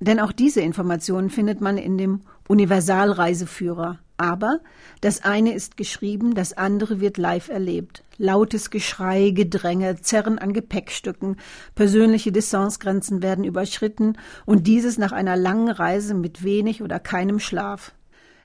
Denn 0.00 0.20
auch 0.20 0.32
diese 0.32 0.60
Informationen 0.60 1.30
findet 1.30 1.60
man 1.60 1.78
in 1.78 1.96
dem 1.96 2.20
Universalreiseführer. 2.48 3.98
Aber 4.18 4.60
das 5.00 5.24
eine 5.24 5.52
ist 5.52 5.76
geschrieben, 5.76 6.34
das 6.34 6.54
andere 6.54 7.00
wird 7.00 7.18
live 7.18 7.48
erlebt. 7.48 8.02
Lautes 8.16 8.70
Geschrei, 8.70 9.30
Gedränge, 9.30 10.00
Zerren 10.00 10.38
an 10.38 10.54
Gepäckstücken, 10.54 11.36
persönliche 11.74 12.32
Distanzgrenzen 12.32 13.22
werden 13.22 13.44
überschritten 13.44 14.16
und 14.46 14.66
dieses 14.66 14.96
nach 14.96 15.12
einer 15.12 15.36
langen 15.36 15.68
Reise 15.68 16.14
mit 16.14 16.42
wenig 16.42 16.82
oder 16.82 16.98
keinem 16.98 17.38
Schlaf. 17.38 17.92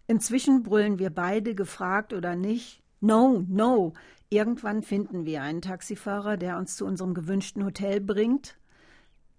Inzwischen 0.07 0.63
brüllen 0.63 0.99
wir 0.99 1.09
beide, 1.09 1.55
gefragt 1.55 2.11
oder 2.11 2.35
nicht, 2.35 2.81
No, 3.01 3.43
no. 3.49 3.93
Irgendwann 4.29 4.83
finden 4.83 5.25
wir 5.25 5.41
einen 5.41 5.61
Taxifahrer, 5.61 6.37
der 6.37 6.57
uns 6.57 6.75
zu 6.75 6.85
unserem 6.85 7.15
gewünschten 7.15 7.65
Hotel 7.65 7.99
bringt. 7.99 8.57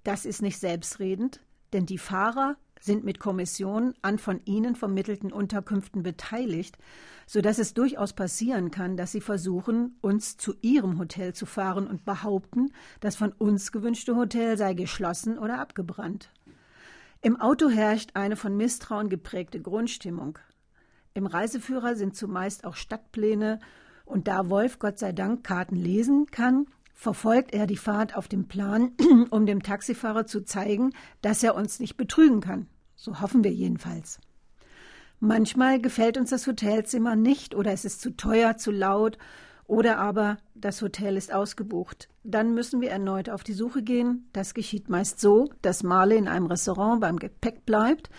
Das 0.03 0.27
ist 0.27 0.43
nicht 0.43 0.59
selbstredend, 0.59 1.41
denn 1.73 1.87
die 1.87 1.99
Fahrer 1.99 2.57
sind 2.81 3.05
mit 3.05 3.21
Kommission 3.21 3.95
an 4.03 4.19
von 4.19 4.41
ihnen 4.45 4.75
vermittelten 4.75 5.33
Unterkünften 5.33 6.03
beteiligt, 6.03 6.77
so 7.27 7.41
dass 7.41 7.59
es 7.59 7.75
durchaus 7.75 8.13
passieren 8.13 8.71
kann, 8.71 8.97
dass 8.97 9.13
sie 9.13 9.21
versuchen, 9.21 9.97
uns 10.01 10.37
zu 10.37 10.55
ihrem 10.61 10.99
Hotel 10.99 11.33
zu 11.33 11.47
fahren 11.47 11.87
und 11.87 12.05
behaupten, 12.05 12.73
das 13.01 13.15
von 13.15 13.33
uns 13.33 13.71
gewünschte 13.71 14.17
Hotel 14.17 14.59
sei 14.59 14.75
geschlossen 14.75 15.39
oder 15.39 15.61
abgebrannt. 15.61 16.33
Im 17.21 17.41
Auto 17.41 17.69
herrscht 17.69 18.11
eine 18.15 18.35
von 18.35 18.57
Misstrauen 18.57 19.09
geprägte 19.09 19.61
Grundstimmung. 19.61 20.41
Im 21.15 21.27
Reiseführer 21.27 21.95
sind 21.95 22.17
zumeist 22.17 22.65
auch 22.65 22.75
Stadtpläne, 22.75 23.61
und 24.05 24.27
da 24.27 24.51
Wolf 24.51 24.81
Gott 24.81 24.99
sei 24.99 25.13
Dank 25.13 25.45
Karten 25.45 25.77
lesen 25.77 26.27
kann, 26.27 26.67
verfolgt 26.93 27.53
er 27.53 27.67
die 27.67 27.77
Fahrt 27.77 28.17
auf 28.17 28.29
dem 28.29 28.49
Plan, 28.49 28.93
um 29.31 29.47
dem 29.47 29.63
Taxifahrer 29.63 30.27
zu 30.27 30.45
zeigen, 30.45 30.93
dass 31.21 31.43
er 31.43 31.55
uns 31.55 31.81
nicht 31.81 31.97
betrügen 31.97 32.41
kann. 32.41 32.67
So 32.95 33.21
hoffen 33.21 33.43
wir 33.45 33.53
jedenfalls. 33.53 34.21
Manchmal 35.19 35.81
gefällt 35.81 36.19
uns 36.19 36.31
das 36.31 36.47
Hotelzimmer 36.47 37.15
nicht 37.15 37.55
oder 37.55 37.73
es 37.73 37.85
ist 37.85 38.01
zu 38.01 38.17
teuer, 38.17 38.57
zu 38.57 38.71
laut 38.71 39.19
oder 39.67 39.99
aber 39.99 40.39
das 40.55 40.83
Hotel 40.83 41.17
ist 41.17 41.33
ausgebucht. 41.33 42.09
Dann 42.25 42.55
müssen 42.55 42.81
wir 42.81 42.91
erneut 42.91 43.31
auf 43.31 43.45
die 43.45 43.53
Suche 43.53 43.83
gehen. 43.83 44.29
Das 44.33 44.53
geschieht 44.53 44.89
meist 44.89 45.21
so, 45.21 45.49
dass 45.63 45.83
Marley 45.83 46.19
in 46.19 46.29
einem 46.29 46.47
Restaurant 46.47 47.01
beim 47.01 47.19
Gepäck 47.19 47.65
bleibt 47.65 48.11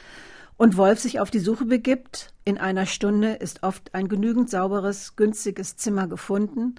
und 0.57 0.77
Wolf 0.77 0.99
sich 0.99 1.19
auf 1.19 1.29
die 1.29 1.39
Suche 1.39 1.65
begibt. 1.65 2.33
In 2.45 2.57
einer 2.57 2.85
Stunde 2.85 3.33
ist 3.33 3.63
oft 3.63 3.93
ein 3.93 4.07
genügend 4.07 4.49
sauberes, 4.49 5.15
günstiges 5.15 5.75
Zimmer 5.75 6.07
gefunden 6.07 6.75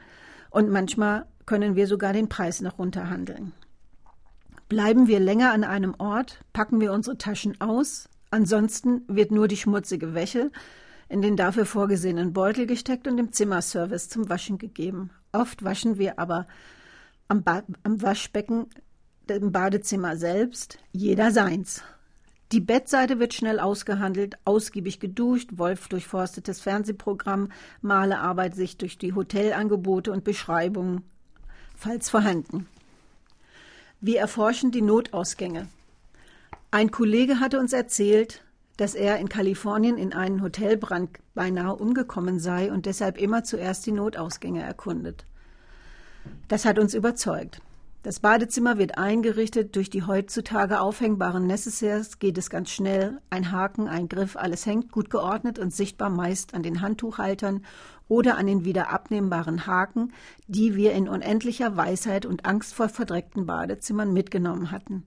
und 0.51 0.71
manchmal 0.71 1.27
können 1.47 1.77
wir 1.77 1.87
sogar 1.87 2.13
den 2.13 2.29
Preis 2.29 2.61
noch 2.61 2.79
runterhandeln. 2.79 3.53
Bleiben 4.69 5.07
wir 5.07 5.21
länger 5.21 5.53
an 5.53 5.65
einem 5.65 5.95
Ort, 5.99 6.41
packen 6.53 6.81
wir 6.81 6.93
unsere 6.93 7.19
Taschen 7.19 7.61
aus, 7.61 8.09
ansonsten 8.31 9.03
wird 9.09 9.31
nur 9.31 9.47
die 9.47 9.57
schmutzige 9.57 10.15
Wäsche 10.15 10.51
in 11.09 11.23
den 11.23 11.37
dafür 11.37 11.67
vorgesehenen 11.67 12.33
Beutel 12.33 12.67
gesteckt 12.67 13.07
und 13.07 13.17
dem 13.17 13.33
Zimmerservice 13.33 14.09
zum 14.09 14.29
Waschen 14.29 14.59
gegeben. 14.59 15.11
Oft 15.33 15.63
waschen 15.63 15.99
wir 15.99 16.19
aber 16.19 16.47
am, 17.29 17.43
ba 17.43 17.63
am 17.83 18.01
Waschbecken 18.03 18.67
im 19.29 19.53
Badezimmer 19.53 20.17
selbst, 20.17 20.79
jeder 20.93 21.31
seins. 21.31 21.83
Die 22.53 22.61
Bettseite 22.61 23.19
wird 23.19 23.35
schnell 23.35 23.59
ausgehandelt, 23.59 24.37
ausgiebig 24.45 25.01
geduscht, 25.01 25.51
Wolf 25.55 25.89
durchforstet 25.89 26.47
das 26.47 26.61
Fernsehprogramm, 26.61 27.51
Male 27.81 28.19
Arbeit 28.19 28.55
sich 28.55 28.77
durch 28.77 28.99
die 28.99 29.15
Hotelangebote 29.15 30.13
und 30.13 30.25
Beschreibungen, 30.25 31.03
falls 31.75 32.11
vorhanden. 32.11 32.67
Wir 34.01 34.21
erforschen 34.21 34.71
die 34.71 34.83
Notausgänge. 34.83 35.69
Ein 36.71 36.91
Kollege 36.91 37.41
hatte 37.41 37.59
uns 37.59 37.73
erzählt, 37.73 38.43
dass 38.77 38.95
er 38.95 39.19
in 39.19 39.29
Kalifornien 39.29 39.97
in 39.97 40.13
einen 40.13 40.43
Hotelbrand 40.43 41.11
beinahe 41.35 41.77
umgekommen 41.77 42.41
sei 42.41 42.73
und 42.73 42.87
deshalb 42.87 43.19
immer 43.19 43.45
zuerst 43.45 43.87
die 43.87 43.93
Notausgänge 43.93 44.63
erkundet. 44.63 45.25
Das 46.49 46.65
hat 46.65 46.79
uns 46.79 46.95
überzeugt. 46.95 47.61
Das 48.05 48.21
Badezimmer 48.21 48.77
wird 48.77 48.99
eingerichtet. 48.99 49.75
Durch 49.77 49.89
die 49.89 50.03
heutzutage 50.03 50.79
aufhängbaren 50.79 51.47
Necessaires 51.47 52.19
geht 52.19 52.37
es 52.37 52.51
ganz 52.51 52.69
schnell. 52.69 53.19
Ein 53.31 53.51
Haken, 53.51 53.89
ein 53.89 54.11
Griff, 54.11 54.37
alles 54.37 54.67
hängt 54.67 54.93
gut 54.93 55.09
geordnet 55.09 55.59
und 55.59 55.75
sichtbar 55.75 56.11
meist 56.11 56.53
an 56.53 56.63
den 56.63 56.83
Handtuchhaltern 56.83 57.65
oder 58.07 58.37
an 58.37 58.47
den 58.47 58.67
wieder 58.67 58.91
abnehmbaren 58.91 59.67
Haken, 59.67 60.13
die 60.49 60.77
wir 60.77 60.93
in 60.93 61.09
unendlicher 61.09 61.79
Weisheit 61.79 62.27
und 62.27 62.45
Angst 62.45 62.75
vor 62.75 62.91
verdreckten 62.91 63.47
Badezimmern 63.47 64.13
mitgenommen 64.13 64.71
hatten. 64.71 65.07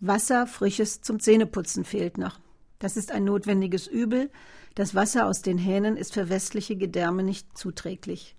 Wasser, 0.00 0.48
frisches 0.48 1.02
zum 1.02 1.20
Zähneputzen 1.20 1.84
fehlt 1.84 2.18
noch. 2.18 2.40
Das 2.80 2.96
ist 2.96 3.12
ein 3.12 3.22
notwendiges 3.22 3.86
Übel. 3.86 4.30
Das 4.74 4.96
Wasser 4.96 5.26
aus 5.26 5.42
den 5.42 5.58
Hähnen 5.58 5.96
ist 5.96 6.14
für 6.14 6.28
westliche 6.28 6.74
Gedärme 6.74 7.22
nicht 7.22 7.56
zuträglich. 7.56 8.35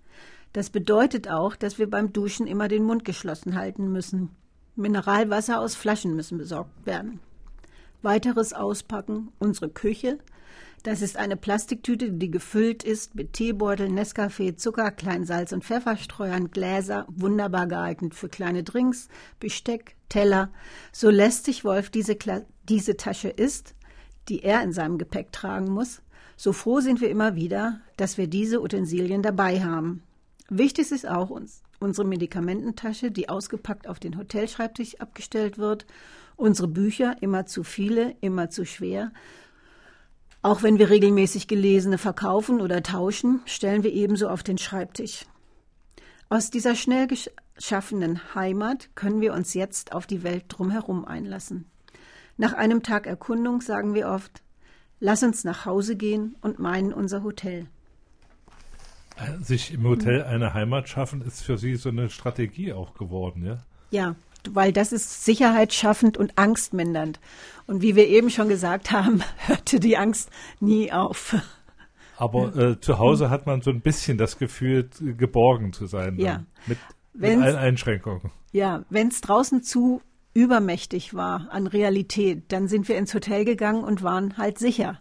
Das 0.52 0.70
bedeutet 0.70 1.28
auch, 1.28 1.56
dass 1.56 1.78
wir 1.78 1.88
beim 1.88 2.12
Duschen 2.12 2.46
immer 2.46 2.68
den 2.68 2.84
Mund 2.84 3.04
geschlossen 3.04 3.54
halten 3.54 3.92
müssen. 3.92 4.30
Mineralwasser 4.76 5.60
aus 5.60 5.74
Flaschen 5.74 6.14
müssen 6.16 6.38
besorgt 6.38 6.86
werden. 6.86 7.20
Weiteres 8.02 8.52
Auspacken, 8.52 9.32
unsere 9.38 9.68
Küche. 9.68 10.18
Das 10.84 11.02
ist 11.02 11.16
eine 11.16 11.36
Plastiktüte, 11.36 12.12
die 12.12 12.30
gefüllt 12.30 12.84
ist 12.84 13.16
mit 13.16 13.32
Teebeutel, 13.32 13.88
Nescafé, 13.88 14.56
Zucker, 14.56 14.92
Kleinsalz 14.92 15.52
und 15.52 15.64
Pfefferstreuern, 15.64 16.50
Gläser, 16.50 17.06
wunderbar 17.08 17.66
geeignet 17.66 18.14
für 18.14 18.28
kleine 18.28 18.62
Drinks, 18.62 19.08
Besteck, 19.40 19.96
Teller. 20.08 20.50
So 20.92 21.10
lästig 21.10 21.64
Wolf 21.64 21.90
diese, 21.90 22.14
Kla 22.14 22.42
diese 22.68 22.96
Tasche 22.96 23.28
ist, 23.28 23.74
die 24.28 24.44
er 24.44 24.62
in 24.62 24.72
seinem 24.72 24.98
Gepäck 24.98 25.32
tragen 25.32 25.70
muss, 25.70 26.02
so 26.36 26.52
froh 26.52 26.78
sind 26.78 27.00
wir 27.00 27.10
immer 27.10 27.34
wieder, 27.34 27.80
dass 27.96 28.16
wir 28.16 28.28
diese 28.28 28.62
Utensilien 28.62 29.22
dabei 29.22 29.64
haben. 29.64 30.04
Wichtig 30.50 30.90
ist 30.92 31.06
auch 31.06 31.28
uns, 31.28 31.62
unsere 31.78 32.06
Medikamententasche, 32.06 33.10
die 33.10 33.28
ausgepackt 33.28 33.86
auf 33.86 34.00
den 34.00 34.16
Hotelschreibtisch 34.16 34.98
abgestellt 34.98 35.58
wird, 35.58 35.86
unsere 36.36 36.68
Bücher, 36.68 37.16
immer 37.20 37.44
zu 37.44 37.64
viele, 37.64 38.16
immer 38.22 38.48
zu 38.48 38.64
schwer. 38.64 39.12
Auch 40.40 40.62
wenn 40.62 40.78
wir 40.78 40.88
regelmäßig 40.88 41.48
gelesene 41.48 41.98
verkaufen 41.98 42.62
oder 42.62 42.82
tauschen, 42.82 43.40
stellen 43.44 43.82
wir 43.82 43.92
ebenso 43.92 44.28
auf 44.28 44.42
den 44.42 44.56
Schreibtisch. 44.56 45.26
Aus 46.30 46.50
dieser 46.50 46.74
schnell 46.74 47.08
geschaffenen 47.08 48.34
Heimat 48.34 48.88
können 48.94 49.20
wir 49.20 49.34
uns 49.34 49.52
jetzt 49.52 49.92
auf 49.92 50.06
die 50.06 50.22
Welt 50.22 50.44
drumherum 50.48 51.04
einlassen. 51.04 51.66
Nach 52.38 52.54
einem 52.54 52.82
Tag 52.82 53.06
Erkundung 53.06 53.60
sagen 53.60 53.94
wir 53.94 54.08
oft, 54.08 54.42
lass 55.00 55.22
uns 55.22 55.44
nach 55.44 55.66
Hause 55.66 55.96
gehen 55.96 56.36
und 56.40 56.58
meinen 56.58 56.94
unser 56.94 57.22
Hotel. 57.22 57.66
Sich 59.40 59.74
im 59.74 59.84
Hotel 59.84 60.22
eine 60.22 60.54
Heimat 60.54 60.88
schaffen, 60.88 61.22
ist 61.22 61.42
für 61.42 61.58
Sie 61.58 61.74
so 61.74 61.88
eine 61.88 62.08
Strategie 62.08 62.72
auch 62.72 62.94
geworden, 62.94 63.44
ja? 63.44 63.58
Ja, 63.90 64.16
weil 64.48 64.72
das 64.72 64.92
ist 64.92 65.24
sicherheitsschaffend 65.24 66.16
und 66.16 66.38
angstmindernd. 66.38 67.20
Und 67.66 67.82
wie 67.82 67.96
wir 67.96 68.06
eben 68.06 68.30
schon 68.30 68.48
gesagt 68.48 68.92
haben, 68.92 69.22
hörte 69.46 69.80
die 69.80 69.96
Angst 69.96 70.30
nie 70.60 70.92
auf. 70.92 71.36
Aber 72.16 72.54
äh, 72.56 72.80
zu 72.80 72.98
Hause 72.98 73.30
hat 73.30 73.46
man 73.46 73.62
so 73.62 73.70
ein 73.70 73.80
bisschen 73.80 74.18
das 74.18 74.38
Gefühl, 74.38 74.88
geborgen 75.00 75.72
zu 75.72 75.86
sein. 75.86 76.18
Ja. 76.18 76.44
Mit, 76.66 76.78
mit 77.14 77.38
allen 77.38 77.56
Einschränkungen. 77.56 78.32
Ja, 78.52 78.84
wenn 78.90 79.08
es 79.08 79.20
draußen 79.20 79.62
zu 79.62 80.02
übermächtig 80.34 81.14
war 81.14 81.48
an 81.50 81.66
Realität, 81.66 82.44
dann 82.48 82.68
sind 82.68 82.88
wir 82.88 82.96
ins 82.96 83.14
Hotel 83.14 83.44
gegangen 83.44 83.84
und 83.84 84.02
waren 84.02 84.36
halt 84.36 84.58
sicher. 84.58 85.00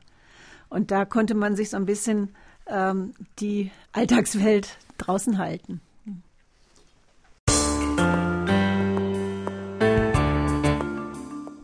Und 0.69 0.91
da 0.91 1.05
konnte 1.05 1.33
man 1.33 1.55
sich 1.55 1.69
so 1.69 1.77
ein 1.77 1.85
bisschen 1.85 2.35
ähm, 2.69 3.13
die 3.39 3.71
Alltagswelt 3.93 4.77
draußen 4.97 5.37
halten. 5.37 5.81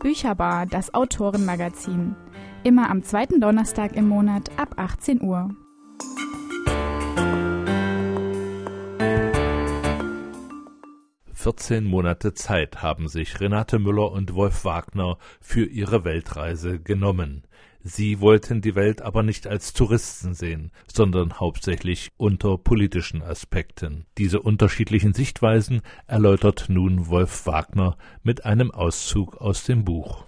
Bücherbar, 0.00 0.66
das 0.66 0.92
Autorenmagazin. 0.94 2.14
Immer 2.62 2.90
am 2.90 3.02
zweiten 3.02 3.40
Donnerstag 3.40 3.96
im 3.96 4.08
Monat 4.08 4.50
ab 4.58 4.74
18 4.76 5.22
Uhr. 5.22 5.50
Vierzehn 11.44 11.84
Monate 11.84 12.32
Zeit 12.32 12.82
haben 12.82 13.08
sich 13.08 13.38
Renate 13.38 13.78
Müller 13.78 14.10
und 14.10 14.34
Wolf 14.34 14.64
Wagner 14.64 15.18
für 15.42 15.66
ihre 15.66 16.02
Weltreise 16.04 16.80
genommen. 16.80 17.42
Sie 17.86 18.20
wollten 18.20 18.62
die 18.62 18.76
Welt 18.76 19.02
aber 19.02 19.22
nicht 19.22 19.46
als 19.46 19.74
Touristen 19.74 20.32
sehen, 20.32 20.70
sondern 20.90 21.38
hauptsächlich 21.38 22.12
unter 22.16 22.56
politischen 22.56 23.22
Aspekten. 23.22 24.06
Diese 24.16 24.40
unterschiedlichen 24.40 25.12
Sichtweisen 25.12 25.82
erläutert 26.06 26.70
nun 26.70 27.08
Wolf 27.08 27.46
Wagner 27.46 27.98
mit 28.22 28.46
einem 28.46 28.70
Auszug 28.70 29.36
aus 29.36 29.64
dem 29.64 29.84
Buch. 29.84 30.24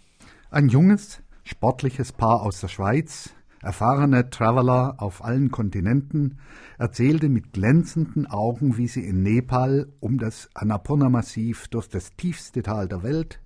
Ein 0.51 0.69
junges, 0.69 1.23
sportliches 1.45 2.13
Paar 2.13 2.43
aus 2.43 2.61
der 2.61 2.69
Schweiz, 2.69 3.31
erfahrene 3.63 4.29
Traveler 4.29 4.97
auf 4.99 5.25
allen 5.25 5.51
Kontinenten, 5.51 6.39
erzählte 6.77 7.31
mit 7.31 7.55
glänzenden 7.55 8.27
Augen, 8.27 8.77
wie 8.77 8.87
sie 8.87 9.07
in 9.07 9.23
Nepal 9.23 9.91
um 10.01 10.19
das 10.19 10.51
Annapurna-Massiv 10.53 11.69
durch 11.69 11.89
das 11.89 12.11
tiefste 12.17 12.63
Tal 12.63 12.87
der 12.87 13.03
Welt 13.03 13.41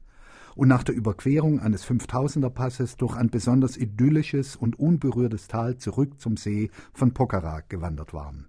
und 0.55 0.69
nach 0.69 0.83
der 0.83 0.95
Überquerung 0.95 1.61
eines 1.61 1.87
5000er 1.87 2.51
Passes 2.51 2.97
durch 2.97 3.17
ein 3.17 3.31
besonders 3.31 3.77
idyllisches 3.77 4.57
und 4.57 4.79
unberührtes 4.79 5.49
Tal 5.49 5.77
zurück 5.77 6.21
zum 6.21 6.37
See 6.37 6.71
von 6.93 7.13
Pokhara 7.13 7.61
gewandert 7.69 8.13
waren. 8.13 8.49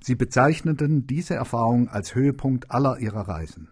Sie 0.00 0.14
bezeichneten 0.14 1.06
diese 1.06 1.34
Erfahrung 1.34 1.88
als 1.88 2.14
Höhepunkt 2.14 2.70
aller 2.70 2.98
ihrer 2.98 3.28
Reisen. 3.28 3.68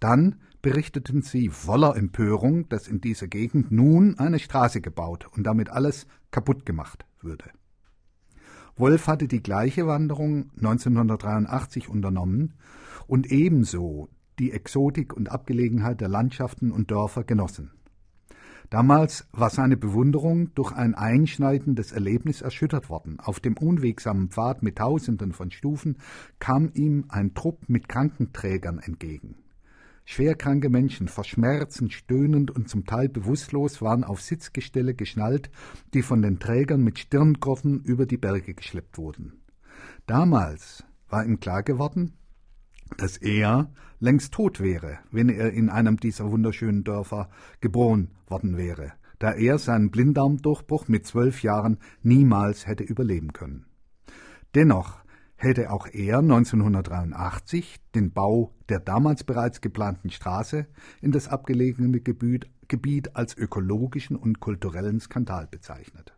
Dann 0.00 0.36
berichteten 0.60 1.22
sie 1.22 1.48
voller 1.48 1.96
Empörung, 1.96 2.68
dass 2.68 2.88
in 2.88 3.00
dieser 3.00 3.28
Gegend 3.28 3.70
nun 3.70 4.18
eine 4.18 4.38
Straße 4.38 4.80
gebaut 4.80 5.28
und 5.34 5.44
damit 5.44 5.70
alles 5.70 6.06
kaputt 6.30 6.66
gemacht 6.66 7.06
würde. 7.20 7.50
Wolf 8.76 9.06
hatte 9.06 9.28
die 9.28 9.42
gleiche 9.42 9.86
Wanderung 9.86 10.50
1983 10.56 11.88
unternommen 11.88 12.54
und 13.06 13.30
ebenso 13.30 14.08
die 14.38 14.52
Exotik 14.52 15.14
und 15.14 15.30
Abgelegenheit 15.30 16.00
der 16.00 16.08
Landschaften 16.08 16.72
und 16.72 16.90
Dörfer 16.90 17.24
genossen. 17.24 17.70
Damals 18.70 19.28
war 19.32 19.50
seine 19.50 19.76
Bewunderung 19.76 20.52
durch 20.54 20.72
ein 20.72 20.94
einschneidendes 20.94 21.92
Erlebnis 21.92 22.42
erschüttert 22.42 22.88
worden. 22.88 23.20
Auf 23.20 23.38
dem 23.38 23.56
unwegsamen 23.56 24.30
Pfad 24.30 24.62
mit 24.62 24.78
Tausenden 24.78 25.32
von 25.32 25.50
Stufen 25.50 25.98
kam 26.38 26.70
ihm 26.74 27.04
ein 27.08 27.34
Trupp 27.34 27.68
mit 27.68 27.88
Krankenträgern 27.88 28.78
entgegen. 28.78 29.36
Schwerkranke 30.06 30.68
Menschen, 30.68 31.08
verschmerzt, 31.08 31.82
stöhnend 31.92 32.50
und 32.50 32.68
zum 32.68 32.84
Teil 32.84 33.08
bewusstlos, 33.08 33.80
waren 33.80 34.04
auf 34.04 34.20
Sitzgestelle 34.20 34.94
geschnallt, 34.94 35.50
die 35.94 36.02
von 36.02 36.20
den 36.20 36.38
Trägern 36.38 36.82
mit 36.82 36.98
Stirngurten 36.98 37.80
über 37.84 38.04
die 38.06 38.18
Berge 38.18 38.54
geschleppt 38.54 38.98
wurden. 38.98 39.40
Damals 40.06 40.84
war 41.08 41.24
ihm 41.24 41.40
klar 41.40 41.62
geworden, 41.62 42.12
dass 42.98 43.16
er 43.16 43.70
längst 44.04 44.34
tot 44.34 44.60
wäre, 44.60 44.98
wenn 45.10 45.30
er 45.30 45.52
in 45.52 45.70
einem 45.70 45.96
dieser 45.96 46.30
wunderschönen 46.30 46.84
Dörfer 46.84 47.30
geboren 47.60 48.10
worden 48.26 48.56
wäre, 48.56 48.92
da 49.18 49.32
er 49.32 49.58
seinen 49.58 49.90
Blinddarmdurchbruch 49.90 50.88
mit 50.88 51.06
zwölf 51.06 51.42
Jahren 51.42 51.78
niemals 52.02 52.66
hätte 52.66 52.84
überleben 52.84 53.32
können. 53.32 53.64
Dennoch 54.54 55.02
hätte 55.36 55.70
auch 55.70 55.88
er 55.90 56.18
1983 56.18 57.80
den 57.94 58.12
Bau 58.12 58.54
der 58.68 58.78
damals 58.78 59.24
bereits 59.24 59.62
geplanten 59.62 60.10
Straße 60.10 60.66
in 61.00 61.10
das 61.10 61.28
abgelegene 61.28 62.00
Gebiet, 62.00 62.50
Gebiet 62.68 63.16
als 63.16 63.36
ökologischen 63.36 64.16
und 64.16 64.38
kulturellen 64.38 65.00
Skandal 65.00 65.46
bezeichnet. 65.46 66.14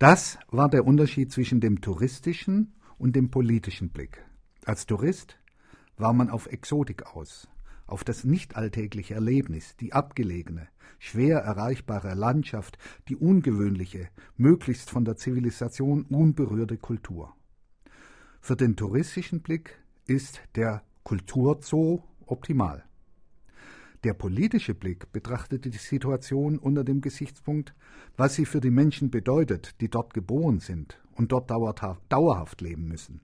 Das 0.00 0.38
war 0.50 0.68
der 0.68 0.84
Unterschied 0.84 1.30
zwischen 1.30 1.60
dem 1.60 1.80
touristischen 1.80 2.74
und 2.98 3.14
dem 3.14 3.30
politischen 3.30 3.90
Blick. 3.90 4.24
Als 4.64 4.86
Tourist 4.86 5.38
war 5.96 6.12
man 6.12 6.30
auf 6.30 6.46
Exotik 6.46 7.06
aus, 7.14 7.48
auf 7.86 8.04
das 8.04 8.24
nicht 8.24 8.56
alltägliche 8.56 9.14
Erlebnis, 9.14 9.76
die 9.76 9.92
abgelegene, 9.92 10.68
schwer 10.98 11.38
erreichbare 11.40 12.14
Landschaft, 12.14 12.78
die 13.08 13.16
ungewöhnliche, 13.16 14.08
möglichst 14.36 14.90
von 14.90 15.04
der 15.04 15.16
Zivilisation 15.16 16.02
unberührte 16.02 16.76
Kultur. 16.76 17.34
Für 18.40 18.56
den 18.56 18.76
touristischen 18.76 19.40
Blick 19.40 19.78
ist 20.06 20.40
der 20.54 20.82
Kulturzoo 21.02 22.02
optimal. 22.26 22.84
Der 24.04 24.12
politische 24.12 24.74
Blick 24.74 25.12
betrachtete 25.12 25.70
die 25.70 25.78
Situation 25.78 26.58
unter 26.58 26.84
dem 26.84 27.00
Gesichtspunkt, 27.00 27.74
was 28.18 28.34
sie 28.34 28.44
für 28.44 28.60
die 28.60 28.70
Menschen 28.70 29.10
bedeutet, 29.10 29.80
die 29.80 29.88
dort 29.88 30.12
geboren 30.12 30.60
sind 30.60 31.00
und 31.12 31.32
dort 31.32 31.50
dauerhaft 31.50 32.60
leben 32.60 32.86
müssen. 32.86 33.22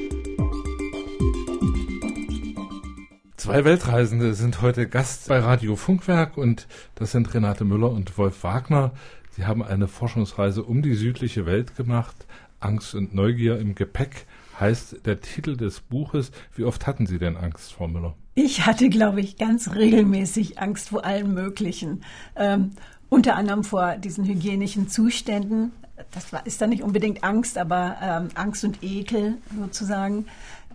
Zwei 3.45 3.67
Weltreisende 3.67 4.33
sind 4.33 4.63
heute 4.63 4.89
Gast 4.89 5.29
bei 5.29 5.39
Radio 5.39 5.77
Funkwerk 5.77 6.39
und 6.39 6.67
das 6.95 7.13
sind 7.13 7.35
Renate 7.35 7.67
Müller 7.67 7.91
und 7.91 8.17
Wolf 8.17 8.43
Wagner. 8.43 8.93
Sie 9.33 9.45
haben 9.45 9.63
eine 9.63 9.87
Forschungsreise 9.87 10.63
um 10.63 10.81
die 10.81 10.95
südliche 10.95 11.45
Welt 11.45 11.77
gemacht. 11.77 12.17
Angst 12.59 12.95
und 12.95 13.15
Neugier 13.15 13.59
im 13.59 13.75
Gepäck 13.75 14.25
heißt 14.59 15.05
der 15.05 15.21
Titel 15.21 15.59
des 15.59 15.81
Buches. 15.81 16.33
Wie 16.55 16.65
oft 16.65 16.87
hatten 16.87 17.05
Sie 17.05 17.19
denn 17.19 17.37
Angst, 17.37 17.75
Frau 17.75 17.87
Müller? 17.87 18.15
Ich 18.35 18.65
hatte, 18.65 18.89
glaube 18.89 19.21
ich, 19.21 19.37
ganz 19.37 19.75
regelmäßig 19.75 20.59
Angst 20.59 20.89
vor 20.89 21.05
allem 21.05 21.35
Möglichen. 21.35 22.03
Ähm, 22.37 22.71
unter 23.11 23.37
anderem 23.37 23.63
vor 23.63 23.99
diesen 23.99 24.25
hygienischen 24.25 24.89
Zuständen. 24.89 25.73
Das 26.13 26.33
war, 26.33 26.47
ist 26.47 26.63
dann 26.63 26.71
nicht 26.71 26.83
unbedingt 26.83 27.23
Angst, 27.23 27.59
aber 27.59 27.97
ähm, 28.01 28.29
Angst 28.37 28.65
und 28.65 28.83
Ekel 28.83 29.37
sozusagen. 29.61 30.25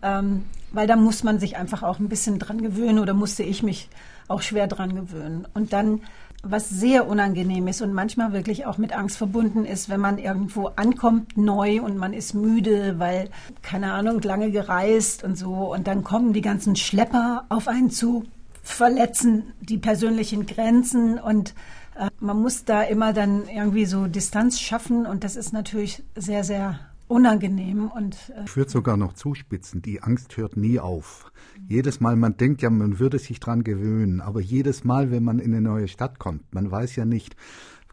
Ähm, 0.02 0.46
weil 0.72 0.88
da 0.88 0.96
muss 0.96 1.24
man 1.24 1.40
sich 1.40 1.58
einfach 1.58 1.84
auch 1.84 2.00
ein 2.00 2.10
bisschen 2.10 2.40
dran 2.40 2.62
gewöhnen 2.62 3.00
oder 3.00 3.14
musste 3.14 3.44
ich 3.44 3.64
mich 3.64 3.90
auch 4.28 4.42
schwer 4.42 4.68
dran 4.68 4.96
gewöhnen. 4.96 5.48
Und 5.54 5.74
dann, 5.74 6.02
was 6.44 6.70
sehr 6.70 7.08
unangenehm 7.08 7.68
ist 7.68 7.82
und 7.82 7.94
manchmal 7.94 8.32
wirklich 8.32 8.66
auch 8.66 8.78
mit 8.78 8.94
Angst 8.96 9.18
verbunden 9.18 9.66
ist, 9.66 9.90
wenn 9.90 10.00
man 10.00 10.18
irgendwo 10.18 10.68
ankommt 10.76 11.38
neu 11.38 11.82
und 11.82 11.98
man 11.98 12.14
ist 12.14 12.34
müde, 12.34 13.00
weil, 13.00 13.30
keine 13.62 13.94
Ahnung, 13.94 14.22
lange 14.22 14.52
gereist 14.52 15.24
und 15.24 15.38
so 15.38 15.74
und 15.74 15.88
dann 15.88 16.04
kommen 16.04 16.34
die 16.34 16.42
ganzen 16.42 16.76
Schlepper 16.76 17.46
auf 17.50 17.68
einen 17.68 17.90
zu, 17.90 18.26
verletzen 18.64 19.54
die 19.60 19.80
persönlichen 19.80 20.46
Grenzen 20.46 21.20
und 21.20 21.56
äh, 21.98 22.10
man 22.20 22.40
muss 22.40 22.64
da 22.66 22.84
immer 22.84 23.12
dann 23.14 23.48
irgendwie 23.48 23.86
so 23.86 24.06
Distanz 24.08 24.60
schaffen 24.60 25.06
und 25.06 25.24
das 25.24 25.36
ist 25.36 25.52
natürlich 25.52 26.04
sehr, 26.16 26.44
sehr 26.44 26.80
unangenehm 27.10 27.89
und 27.89 28.32
äh 28.36 28.62
ich 28.62 28.69
sogar 28.69 28.95
noch 28.95 29.13
zuspitzen, 29.13 29.82
die 29.82 30.02
Angst 30.02 30.38
hört 30.38 30.56
nie 30.56 30.80
auf. 30.80 31.32
Jedes 31.67 32.00
Mal, 32.00 32.15
man 32.15 32.38
denkt 32.38 32.62
ja, 32.62 32.69
man 32.69 33.00
würde 33.00 33.19
sich 33.19 33.39
dran 33.39 33.63
gewöhnen, 33.63 34.22
aber 34.22 34.39
jedes 34.39 34.84
Mal, 34.84 35.12
wenn 35.12 35.24
man 35.24 35.39
in 35.39 35.54
eine 35.54 35.62
neue 35.62 35.88
Stadt 35.88 36.19
kommt, 36.19 36.54
man 36.54 36.69
weiß 36.69 36.95
ja 36.95 37.06
nicht, 37.06 37.36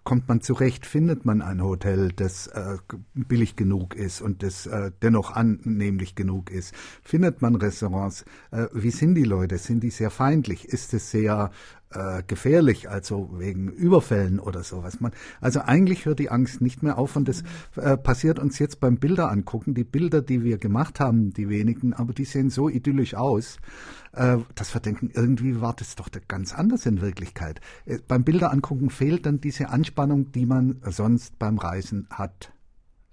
kommt 0.04 0.28
man 0.28 0.40
zurecht, 0.40 0.86
findet 0.86 1.24
man 1.24 1.42
ein 1.42 1.62
Hotel, 1.62 2.12
das 2.12 2.46
äh, 2.46 2.76
billig 3.14 3.56
genug 3.56 3.96
ist 3.96 4.20
und 4.20 4.42
das 4.42 4.66
äh, 4.66 4.92
dennoch 5.02 5.32
annehmlich 5.32 6.14
genug 6.14 6.50
ist? 6.50 6.74
Findet 7.02 7.42
man 7.42 7.56
Restaurants? 7.56 8.24
Äh, 8.52 8.68
wie 8.72 8.92
sind 8.92 9.16
die 9.16 9.24
Leute? 9.24 9.58
Sind 9.58 9.82
die 9.82 9.90
sehr 9.90 10.10
feindlich? 10.10 10.68
Ist 10.68 10.94
es 10.94 11.10
sehr 11.10 11.50
äh, 11.90 12.22
gefährlich, 12.26 12.90
also 12.90 13.30
wegen 13.38 13.68
Überfällen 13.68 14.40
oder 14.40 14.62
sowas. 14.62 15.00
Man, 15.00 15.12
also 15.40 15.60
eigentlich 15.60 16.04
hört 16.06 16.18
die 16.18 16.30
Angst 16.30 16.60
nicht 16.60 16.82
mehr 16.82 16.98
auf 16.98 17.16
und 17.16 17.28
das 17.28 17.42
äh, 17.76 17.96
passiert 17.96 18.38
uns 18.38 18.58
jetzt 18.58 18.80
beim 18.80 18.98
Bilder 18.98 19.30
angucken. 19.30 19.74
Die 19.74 19.84
Bilder, 19.84 20.22
die 20.22 20.42
wir 20.42 20.58
gemacht 20.58 21.00
haben, 21.00 21.30
die 21.32 21.48
wenigen, 21.48 21.92
aber 21.94 22.12
die 22.12 22.24
sehen 22.24 22.50
so 22.50 22.68
idyllisch 22.68 23.14
aus, 23.14 23.58
äh, 24.12 24.38
dass 24.54 24.74
wir 24.74 24.80
denken, 24.80 25.10
irgendwie 25.14 25.60
war 25.60 25.74
das 25.74 25.94
doch 25.94 26.08
ganz 26.28 26.54
anders 26.54 26.86
in 26.86 27.00
Wirklichkeit. 27.00 27.60
Äh, 27.84 27.98
beim 28.06 28.24
Bilder 28.24 28.52
angucken 28.52 28.90
fehlt 28.90 29.26
dann 29.26 29.40
diese 29.40 29.68
Anspannung, 29.68 30.32
die 30.32 30.46
man 30.46 30.80
sonst 30.84 31.38
beim 31.38 31.58
Reisen 31.58 32.06
hat. 32.10 32.52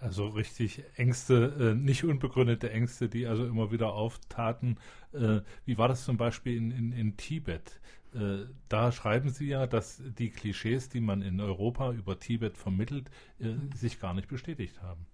Also 0.03 0.27
richtig 0.27 0.83
Ängste, 0.97 1.73
äh, 1.73 1.75
nicht 1.75 2.03
unbegründete 2.03 2.69
Ängste, 2.69 3.07
die 3.07 3.25
also 3.25 3.45
immer 3.45 3.71
wieder 3.71 3.93
auftaten. 3.93 4.77
Äh, 5.13 5.39
wie 5.65 5.77
war 5.77 5.87
das 5.87 6.03
zum 6.03 6.17
Beispiel 6.17 6.57
in, 6.57 6.71
in, 6.71 6.91
in 6.91 7.15
Tibet? 7.15 7.79
Äh, 8.13 8.45
da 8.69 8.91
schreiben 8.91 9.29
Sie 9.29 9.47
ja, 9.47 9.67
dass 9.67 10.01
die 10.17 10.29
Klischees, 10.29 10.89
die 10.89 11.01
man 11.01 11.21
in 11.21 11.39
Europa 11.39 11.91
über 11.91 12.19
Tibet 12.19 12.57
vermittelt, 12.57 13.09
äh, 13.39 13.53
sich 13.75 13.99
gar 13.99 14.13
nicht 14.13 14.27
bestätigt 14.27 14.81
haben. 14.81 15.05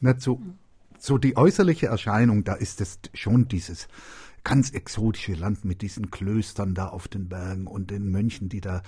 Na, 0.00 0.18
so, 0.18 0.40
so 0.98 1.18
die 1.18 1.36
äußerliche 1.36 1.86
Erscheinung, 1.86 2.44
da 2.44 2.54
ist 2.54 2.80
es 2.80 3.00
schon 3.14 3.48
dieses 3.48 3.88
ganz 4.44 4.70
exotische 4.70 5.34
Land 5.34 5.64
mit 5.64 5.82
diesen 5.82 6.10
Klöstern 6.10 6.74
da 6.74 6.88
auf 6.88 7.08
den 7.08 7.28
Bergen 7.28 7.66
und 7.66 7.90
den 7.90 8.10
Mönchen, 8.10 8.48
die 8.48 8.60
da 8.60 8.82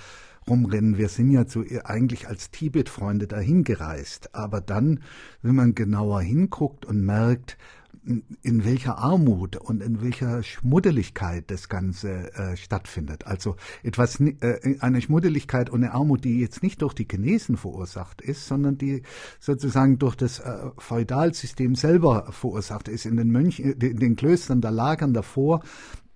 rumrennen. 0.48 0.98
Wir 0.98 1.08
sind 1.08 1.30
ja 1.30 1.46
zu, 1.46 1.64
eigentlich 1.84 2.28
als 2.28 2.50
Tibet-Freunde 2.50 3.26
dahin 3.26 3.64
gereist. 3.64 4.34
Aber 4.34 4.60
dann, 4.60 5.00
wenn 5.42 5.54
man 5.54 5.74
genauer 5.74 6.22
hinguckt 6.22 6.84
und 6.84 7.04
merkt, 7.04 7.58
in 8.04 8.64
welcher 8.64 8.98
Armut 8.98 9.56
und 9.56 9.82
in 9.82 10.02
welcher 10.02 10.42
Schmuddeligkeit 10.42 11.50
das 11.50 11.68
Ganze 11.68 12.34
äh, 12.34 12.56
stattfindet. 12.56 13.26
Also 13.26 13.56
etwas, 13.82 14.18
äh, 14.20 14.76
eine 14.80 15.00
Schmuddeligkeit 15.00 15.70
und 15.70 15.84
eine 15.84 15.94
Armut, 15.94 16.24
die 16.24 16.40
jetzt 16.40 16.62
nicht 16.62 16.82
durch 16.82 16.94
die 16.94 17.06
Chinesen 17.08 17.56
verursacht 17.56 18.20
ist, 18.20 18.46
sondern 18.46 18.76
die 18.76 19.02
sozusagen 19.38 19.98
durch 19.98 20.16
das 20.16 20.40
äh, 20.40 20.70
Feudalsystem 20.78 21.76
selber 21.76 22.26
verursacht 22.32 22.88
ist. 22.88 23.06
In 23.06 23.16
den 23.16 23.30
Mönchen, 23.30 23.72
in 23.72 23.98
den 23.98 24.16
Klöstern, 24.16 24.60
da 24.60 24.70
lagern 24.70 25.14
davor 25.14 25.62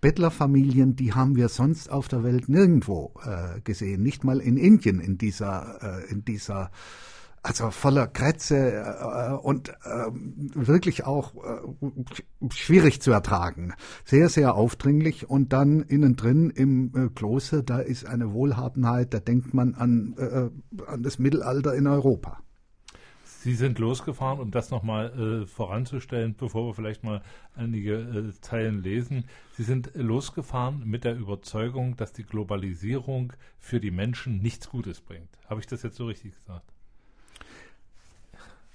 Bettlerfamilien, 0.00 0.96
die 0.96 1.14
haben 1.14 1.36
wir 1.36 1.48
sonst 1.48 1.90
auf 1.90 2.08
der 2.08 2.22
Welt 2.22 2.48
nirgendwo 2.48 3.14
äh, 3.24 3.60
gesehen, 3.62 4.02
nicht 4.02 4.24
mal 4.24 4.40
in 4.40 4.56
Indien 4.56 5.00
in 5.00 5.18
dieser 5.18 6.04
äh, 6.04 6.10
in 6.10 6.24
dieser 6.24 6.70
also 7.46 7.70
voller 7.70 8.08
Krätze 8.08 8.56
äh, 8.56 9.32
und 9.34 9.68
äh, 9.68 10.10
wirklich 10.54 11.04
auch 11.04 11.34
äh, 11.36 12.50
schwierig 12.50 13.00
zu 13.00 13.12
ertragen. 13.12 13.74
Sehr, 14.04 14.28
sehr 14.28 14.56
aufdringlich. 14.56 15.30
Und 15.30 15.52
dann 15.52 15.82
innen 15.82 16.16
drin 16.16 16.50
im 16.50 16.92
äh, 16.94 17.08
Kloster, 17.14 17.62
da 17.62 17.78
ist 17.78 18.04
eine 18.04 18.32
Wohlhabenheit, 18.32 19.14
da 19.14 19.20
denkt 19.20 19.54
man 19.54 19.74
an, 19.74 20.16
äh, 20.18 20.90
an 20.90 21.02
das 21.04 21.20
Mittelalter 21.20 21.74
in 21.74 21.86
Europa. 21.86 22.40
Sie 23.22 23.54
sind 23.54 23.78
losgefahren, 23.78 24.40
um 24.40 24.50
das 24.50 24.72
nochmal 24.72 25.42
äh, 25.44 25.46
voranzustellen, 25.46 26.34
bevor 26.36 26.66
wir 26.66 26.74
vielleicht 26.74 27.04
mal 27.04 27.22
einige 27.54 27.94
äh, 27.94 28.40
Zeilen 28.40 28.82
lesen. 28.82 29.26
Sie 29.52 29.62
sind 29.62 29.92
losgefahren 29.94 30.82
mit 30.84 31.04
der 31.04 31.16
Überzeugung, 31.16 31.96
dass 31.96 32.12
die 32.12 32.24
Globalisierung 32.24 33.34
für 33.56 33.78
die 33.78 33.92
Menschen 33.92 34.38
nichts 34.38 34.68
Gutes 34.68 35.00
bringt. 35.00 35.28
Habe 35.48 35.60
ich 35.60 35.68
das 35.68 35.84
jetzt 35.84 35.94
so 35.94 36.06
richtig 36.06 36.34
gesagt? 36.34 36.75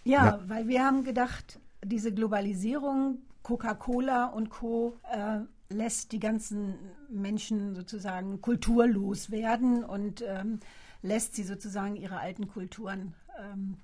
Ja, 0.04 0.26
ja, 0.26 0.40
weil 0.48 0.68
wir 0.68 0.84
haben 0.84 1.04
gedacht, 1.04 1.60
diese 1.84 2.14
Globalisierung, 2.14 3.20
Coca-Cola 3.44 4.26
und 4.28 4.50
Co. 4.50 4.98
Äh, 5.12 5.42
lässt 5.70 6.12
die 6.12 6.20
ganzen 6.20 6.76
Menschen 7.10 7.76
sozusagen 7.76 8.42
kulturlos 8.42 9.32
werden 9.32 9.84
und 9.84 10.24
ähm, 10.28 10.60
lässt 11.02 11.36
sie 11.36 11.44
sozusagen 11.44 11.96
ihre 11.96 12.20
alten 12.20 12.48
Kulturen 12.48 13.14
ähm, 13.40 13.78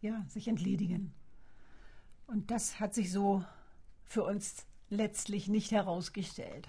ja, 0.00 0.24
sich 0.28 0.48
entledigen. 0.48 1.12
Und 2.26 2.50
das 2.50 2.80
hat 2.80 2.94
sich 2.94 3.12
so 3.12 3.44
für 4.04 4.24
uns 4.24 4.66
letztlich 4.88 5.48
nicht 5.48 5.70
herausgestellt. 5.70 6.68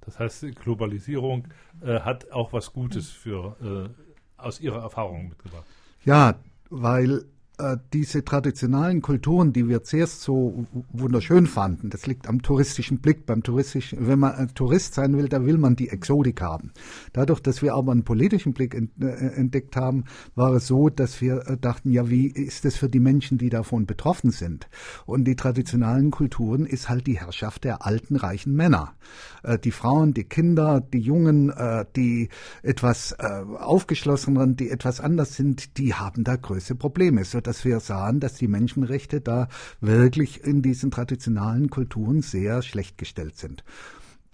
Das 0.00 0.18
heißt, 0.18 0.56
Globalisierung 0.56 1.48
äh, 1.80 2.00
hat 2.00 2.30
auch 2.30 2.52
was 2.52 2.72
Gutes 2.72 3.10
für, 3.10 3.94
äh, 3.96 4.40
aus 4.40 4.60
Ihrer 4.60 4.82
Erfahrung 4.82 5.28
mitgebracht. 5.28 5.66
Ja, 6.04 6.38
weil 6.70 7.24
diese 7.92 8.24
traditionellen 8.24 9.02
Kulturen, 9.02 9.52
die 9.52 9.68
wir 9.68 9.82
zuerst 9.82 10.22
so 10.22 10.66
wunderschön 10.92 11.46
fanden, 11.46 11.90
das 11.90 12.06
liegt 12.06 12.28
am 12.28 12.42
touristischen 12.42 13.00
Blick. 13.00 13.26
Beim 13.26 13.42
touristischen, 13.42 14.06
wenn 14.06 14.18
man 14.18 14.34
ein 14.34 14.54
Tourist 14.54 14.94
sein 14.94 15.16
will, 15.16 15.28
da 15.28 15.44
will 15.44 15.58
man 15.58 15.74
die 15.74 15.88
Exotik 15.88 16.40
haben. 16.40 16.72
Dadurch, 17.12 17.40
dass 17.40 17.60
wir 17.60 17.74
aber 17.74 17.92
einen 17.92 18.04
politischen 18.04 18.52
Blick 18.52 18.74
äh, 18.74 19.06
entdeckt 19.06 19.76
haben, 19.76 20.04
war 20.34 20.52
es 20.52 20.66
so, 20.68 20.88
dass 20.88 21.20
wir 21.20 21.46
äh, 21.48 21.56
dachten, 21.56 21.90
ja, 21.90 22.08
wie 22.08 22.26
ist 22.28 22.64
es 22.64 22.76
für 22.76 22.88
die 22.88 23.00
Menschen, 23.00 23.38
die 23.38 23.48
davon 23.48 23.86
betroffen 23.86 24.30
sind? 24.30 24.68
Und 25.04 25.24
die 25.24 25.36
traditionellen 25.36 26.10
Kulturen 26.10 26.64
ist 26.64 26.88
halt 26.88 27.06
die 27.06 27.18
Herrschaft 27.18 27.64
der 27.64 27.84
alten, 27.84 28.16
reichen 28.16 28.54
Männer. 28.54 28.94
Die 29.64 29.70
Frauen, 29.70 30.14
die 30.14 30.24
Kinder, 30.24 30.80
die 30.80 31.00
Jungen, 31.00 31.52
die 31.96 32.28
etwas 32.62 33.18
aufgeschlosseneren, 33.18 34.56
die 34.56 34.70
etwas 34.70 35.00
anders 35.00 35.34
sind, 35.34 35.78
die 35.78 35.94
haben 35.94 36.24
da 36.24 36.36
größte 36.36 36.74
Probleme, 36.74 37.24
so 37.24 37.40
dass 37.48 37.64
wir 37.64 37.80
sahen, 37.80 38.20
dass 38.20 38.34
die 38.34 38.46
Menschenrechte 38.46 39.22
da 39.22 39.48
wirklich 39.80 40.44
in 40.44 40.60
diesen 40.60 40.90
traditionalen 40.90 41.70
Kulturen 41.70 42.20
sehr 42.20 42.60
schlecht 42.60 42.98
gestellt 42.98 43.38
sind. 43.38 43.64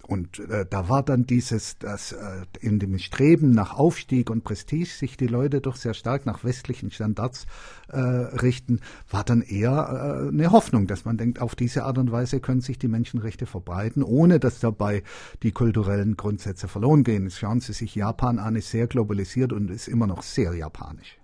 Und 0.05 0.39
äh, 0.39 0.65
da 0.69 0.87
war 0.89 1.01
dann 1.01 1.25
dieses, 1.25 1.79
dass 1.79 2.11
äh, 2.11 2.17
in 2.59 2.77
dem 2.77 2.99
Streben 2.99 3.51
nach 3.51 3.73
Aufstieg 3.73 4.29
und 4.29 4.43
Prestige 4.43 4.85
sich 4.85 5.17
die 5.17 5.27
Leute 5.27 5.61
doch 5.61 5.77
sehr 5.77 5.93
stark 5.93 6.25
nach 6.25 6.43
westlichen 6.43 6.91
Standards 6.91 7.47
äh, 7.87 7.99
richten, 7.99 8.81
war 9.09 9.23
dann 9.23 9.41
eher 9.41 9.71
äh, 9.71 10.27
eine 10.27 10.51
Hoffnung, 10.51 10.85
dass 10.85 11.05
man 11.05 11.17
denkt, 11.17 11.41
auf 11.41 11.55
diese 11.55 11.85
Art 11.85 11.97
und 11.97 12.11
Weise 12.11 12.39
können 12.41 12.61
sich 12.61 12.77
die 12.77 12.89
Menschenrechte 12.89 13.45
verbreiten, 13.45 14.03
ohne 14.03 14.39
dass 14.39 14.59
dabei 14.59 15.03
die 15.41 15.53
kulturellen 15.53 16.17
Grundsätze 16.17 16.67
verloren 16.67 17.03
gehen. 17.03 17.31
Schauen 17.31 17.61
Sie 17.61 17.73
sich 17.73 17.95
Japan 17.95 18.37
an, 18.37 18.55
ist 18.57 18.69
sehr 18.69 18.87
globalisiert 18.87 19.53
und 19.53 19.71
ist 19.71 19.87
immer 19.87 20.05
noch 20.05 20.21
sehr 20.21 20.53
japanisch 20.53 21.17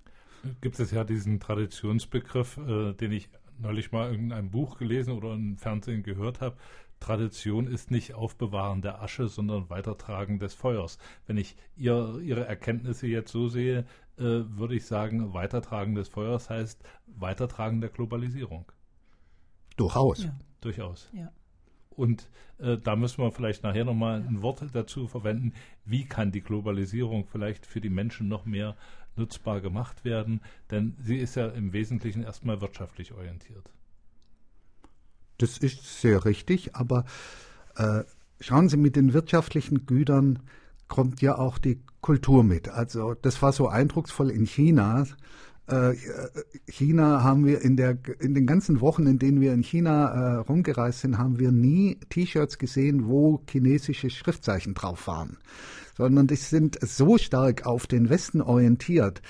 gibt 0.62 0.80
es 0.80 0.92
ja 0.92 1.04
diesen 1.04 1.40
Traditionsbegriff, 1.40 2.58
äh, 2.58 2.94
den 2.94 3.12
ich 3.12 3.30
neulich 3.60 3.92
mal 3.92 4.14
in 4.14 4.32
einem 4.32 4.50
Buch 4.50 4.78
gelesen 4.78 5.14
oder 5.14 5.34
im 5.34 5.58
Fernsehen 5.58 6.04
gehört 6.04 6.42
habe. 6.42 6.58
Tradition 7.00 7.68
ist 7.68 7.90
nicht 7.90 8.14
Aufbewahren 8.14 8.82
der 8.82 9.02
Asche, 9.02 9.28
sondern 9.28 9.70
Weitertragen 9.70 10.40
des 10.40 10.54
Feuers. 10.54 11.00
Wenn 11.26 11.38
ich 11.38 11.56
ihr, 11.76 12.20
Ihre 12.24 12.46
Erkenntnisse 12.46 13.08
jetzt 13.08 13.32
so 13.32 13.48
sehe, 13.48 13.86
äh, 14.18 14.24
würde 14.24 14.76
ich 14.76 14.86
sagen, 14.86 15.34
Weitertragen 15.34 15.96
des 15.96 16.10
Feuers 16.10 16.50
heißt 16.50 16.84
Weitertragen 17.08 17.82
der 17.82 17.90
Globalisierung. 17.90 18.72
Durchaus. 19.78 20.24
Ja. 20.24 20.40
Durchaus. 20.62 21.10
Ja. 21.12 21.32
Und 21.90 22.30
äh, 22.60 22.78
da 22.78 22.96
müssen 22.96 23.24
wir 23.24 23.32
vielleicht 23.32 23.64
nachher 23.64 23.84
nochmal 23.84 24.22
ein 24.22 24.42
Wort 24.42 24.64
dazu 24.74 25.08
verwenden. 25.08 25.54
Wie 25.86 26.06
kann 26.06 26.32
die 26.32 26.42
Globalisierung 26.42 27.26
vielleicht 27.26 27.66
für 27.66 27.82
die 27.82 27.90
Menschen 27.90 28.28
noch 28.28 28.46
mehr 28.46 28.78
nutzbar 29.16 29.62
gemacht 29.62 30.04
werden, 30.06 30.42
denn 30.70 30.96
sie 31.02 31.18
ist 31.18 31.36
ja 31.36 31.48
im 31.48 31.74
Wesentlichen 31.74 32.24
erstmal 32.24 32.62
wirtschaftlich 32.62 33.14
orientiert. 33.14 33.70
Das 35.38 35.58
ist 35.58 36.02
sehr 36.02 36.24
richtig, 36.26 36.76
aber 36.76 37.06
äh, 37.76 38.04
schauen 38.40 38.70
Sie, 38.70 38.78
mit 38.78 38.96
den 38.96 39.14
wirtschaftlichen 39.14 39.86
Gütern 39.86 40.40
kommt 40.88 41.22
ja 41.22 41.38
auch 41.38 41.58
die 41.58 41.82
Kultur 42.02 42.44
mit. 42.44 42.70
Also 42.70 43.16
das 43.16 43.42
war 43.42 43.52
so 43.52 43.68
eindrucksvoll 43.68 44.30
in 44.30 44.46
China. 44.46 45.06
Äh, 45.68 45.94
China 46.68 47.24
haben 47.24 47.46
wir 47.46 47.62
in 47.62 47.76
der 47.78 47.98
in 48.20 48.36
den 48.36 48.46
ganzen 48.46 48.82
Wochen, 48.82 49.08
in 49.08 49.20
denen 49.20 49.42
wir 49.42 49.54
in 49.54 49.64
China 49.64 50.10
äh, 50.10 50.36
rumgereist 50.38 51.02
sind, 51.02 51.18
haben 51.18 51.40
wir 51.40 51.52
nie 51.52 52.00
T-Shirts 52.10 52.58
gesehen, 52.58 53.08
wo 53.08 53.42
chinesische 53.50 54.10
Schriftzeichen 54.10 54.74
drauf 54.74 55.08
waren 55.08 55.38
sondern 55.98 56.28
die 56.28 56.36
sind 56.36 56.78
so 56.82 57.18
stark 57.18 57.66
auf 57.66 57.88
den 57.88 58.10
Westen 58.10 58.42
orientiert. 58.42 59.22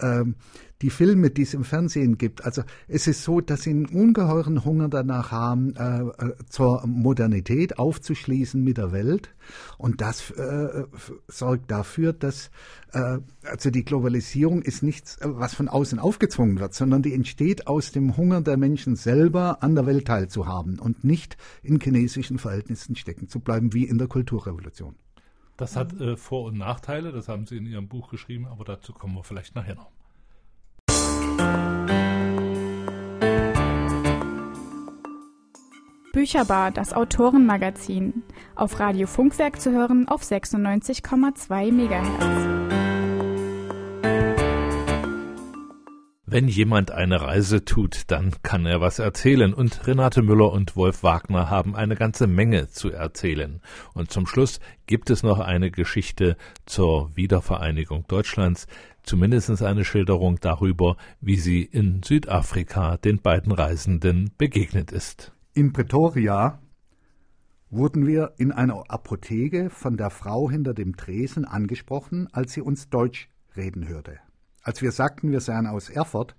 Ähm, 0.00 0.36
die 0.82 0.90
Filme, 0.90 1.30
die 1.30 1.42
es 1.42 1.54
im 1.54 1.64
Fernsehen 1.64 2.18
gibt. 2.18 2.44
Also 2.44 2.62
es 2.86 3.06
ist 3.06 3.24
so, 3.24 3.40
dass 3.40 3.62
sie 3.62 3.70
einen 3.70 3.86
ungeheuren 3.86 4.64
Hunger 4.64 4.88
danach 4.88 5.32
haben, 5.32 5.74
äh, 5.74 6.02
äh 6.02 6.34
zur 6.48 6.86
Modernität 6.86 7.78
aufzuschließen 7.78 8.62
mit 8.62 8.78
der 8.78 8.92
Welt. 8.92 9.34
Und 9.76 10.00
das 10.00 10.30
äh, 10.30 10.84
sorgt 11.26 11.70
dafür, 11.70 12.12
dass 12.12 12.50
äh, 12.92 13.18
also 13.42 13.70
die 13.70 13.84
Globalisierung 13.84 14.62
ist 14.62 14.82
nichts, 14.82 15.16
äh, 15.16 15.26
was 15.28 15.54
von 15.54 15.68
außen 15.68 15.98
aufgezwungen 15.98 16.60
wird, 16.60 16.74
sondern 16.74 17.02
die 17.02 17.14
entsteht 17.14 17.66
aus 17.66 17.90
dem 17.90 18.16
Hunger 18.16 18.40
der 18.40 18.56
Menschen 18.56 18.94
selber, 18.94 19.62
an 19.62 19.74
der 19.74 19.86
Welt 19.86 20.06
teilzuhaben 20.06 20.78
und 20.78 21.02
nicht 21.02 21.36
in 21.62 21.80
chinesischen 21.80 22.38
Verhältnissen 22.38 22.94
stecken 22.94 23.28
zu 23.28 23.40
bleiben, 23.40 23.72
wie 23.72 23.84
in 23.84 23.98
der 23.98 24.06
Kulturrevolution. 24.06 24.94
Das 25.58 25.74
hat 25.74 26.00
äh, 26.00 26.16
Vor- 26.16 26.44
und 26.44 26.56
Nachteile, 26.56 27.10
das 27.10 27.28
haben 27.28 27.44
Sie 27.44 27.56
in 27.56 27.66
Ihrem 27.66 27.88
Buch 27.88 28.08
geschrieben, 28.10 28.46
aber 28.46 28.64
dazu 28.64 28.92
kommen 28.92 29.14
wir 29.16 29.24
vielleicht 29.24 29.56
nachher 29.56 29.74
noch. 29.74 29.90
Bücherbar, 36.12 36.70
das 36.70 36.92
Autorenmagazin. 36.92 38.22
Auf 38.54 38.78
Radio 38.78 39.08
Funkwerk 39.08 39.60
zu 39.60 39.72
hören 39.72 40.08
auf 40.08 40.22
96,2 40.22 41.72
MHz. 41.72 42.57
Wenn 46.30 46.46
jemand 46.46 46.90
eine 46.90 47.22
Reise 47.22 47.64
tut, 47.64 48.02
dann 48.08 48.34
kann 48.42 48.66
er 48.66 48.82
was 48.82 48.98
erzählen. 48.98 49.54
Und 49.54 49.86
Renate 49.86 50.20
Müller 50.20 50.52
und 50.52 50.76
Wolf 50.76 51.02
Wagner 51.02 51.48
haben 51.48 51.74
eine 51.74 51.96
ganze 51.96 52.26
Menge 52.26 52.68
zu 52.68 52.90
erzählen. 52.90 53.62
Und 53.94 54.10
zum 54.10 54.26
Schluss 54.26 54.60
gibt 54.86 55.08
es 55.08 55.22
noch 55.22 55.38
eine 55.38 55.70
Geschichte 55.70 56.36
zur 56.66 57.16
Wiedervereinigung 57.16 58.04
Deutschlands, 58.08 58.66
zumindest 59.04 59.62
eine 59.62 59.86
Schilderung 59.86 60.38
darüber, 60.38 60.98
wie 61.22 61.36
sie 61.36 61.62
in 61.62 62.02
Südafrika 62.02 62.98
den 62.98 63.22
beiden 63.22 63.52
Reisenden 63.52 64.30
begegnet 64.36 64.92
ist. 64.92 65.32
In 65.54 65.72
Pretoria 65.72 66.60
wurden 67.70 68.06
wir 68.06 68.34
in 68.36 68.52
einer 68.52 68.84
Apotheke 68.90 69.70
von 69.70 69.96
der 69.96 70.10
Frau 70.10 70.50
hinter 70.50 70.74
dem 70.74 70.94
Tresen 70.94 71.46
angesprochen, 71.46 72.28
als 72.32 72.52
sie 72.52 72.60
uns 72.60 72.90
Deutsch 72.90 73.30
reden 73.56 73.88
hörte. 73.88 74.18
Als 74.68 74.82
wir 74.82 74.92
sagten, 74.92 75.30
wir 75.30 75.40
seien 75.40 75.66
aus 75.66 75.88
Erfurt, 75.88 76.36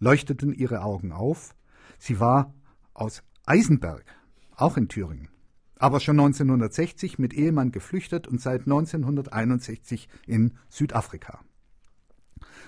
leuchteten 0.00 0.52
ihre 0.52 0.82
Augen 0.82 1.12
auf. 1.12 1.54
Sie 1.96 2.18
war 2.18 2.52
aus 2.92 3.22
Eisenberg, 3.46 4.04
auch 4.56 4.76
in 4.76 4.88
Thüringen, 4.88 5.28
aber 5.78 6.00
schon 6.00 6.18
1960 6.18 7.20
mit 7.20 7.32
Ehemann 7.32 7.70
geflüchtet 7.70 8.26
und 8.26 8.40
seit 8.40 8.62
1961 8.62 10.08
in 10.26 10.54
Südafrika. 10.70 11.38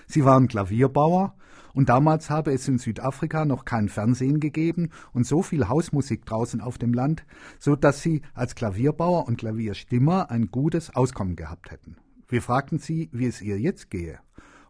Sie 0.07 0.23
waren 0.23 0.47
Klavierbauer 0.47 1.35
und 1.73 1.89
damals 1.89 2.29
habe 2.29 2.53
es 2.53 2.65
in 2.69 2.77
Südafrika 2.77 3.43
noch 3.43 3.65
kein 3.65 3.89
Fernsehen 3.89 4.39
gegeben 4.39 4.91
und 5.11 5.27
so 5.27 5.41
viel 5.41 5.67
Hausmusik 5.67 6.25
draußen 6.25 6.61
auf 6.61 6.77
dem 6.77 6.93
Land, 6.93 7.25
so 7.59 7.75
dass 7.75 8.01
sie 8.01 8.21
als 8.33 8.55
Klavierbauer 8.55 9.27
und 9.27 9.39
Klavierstimmer 9.39 10.31
ein 10.31 10.51
gutes 10.51 10.95
Auskommen 10.95 11.35
gehabt 11.35 11.69
hätten. 11.69 11.97
Wir 12.29 12.41
fragten 12.41 12.79
sie, 12.79 13.09
wie 13.11 13.25
es 13.25 13.41
ihr 13.41 13.59
jetzt 13.59 13.89
gehe. 13.89 14.19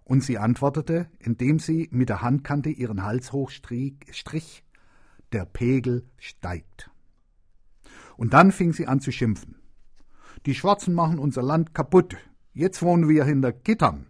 Und 0.05 0.23
sie 0.23 0.37
antwortete, 0.37 1.09
indem 1.19 1.59
sie 1.59 1.89
mit 1.91 2.09
der 2.09 2.21
Handkante 2.21 2.69
ihren 2.69 3.03
Hals 3.03 3.33
hochstrich, 3.33 4.63
der 5.33 5.45
Pegel 5.45 6.07
steigt. 6.17 6.89
Und 8.15 8.33
dann 8.33 8.51
fing 8.51 8.71
sie 8.71 8.87
an 8.87 9.01
zu 9.01 9.11
schimpfen. 9.11 9.55
Die 10.45 10.55
Schwarzen 10.55 10.93
machen 10.93 11.19
unser 11.19 11.41
Land 11.41 11.73
kaputt. 11.73 12.15
Jetzt 12.53 12.81
wohnen 12.83 13.09
wir 13.09 13.25
hinter 13.25 13.51
Gittern. 13.51 14.05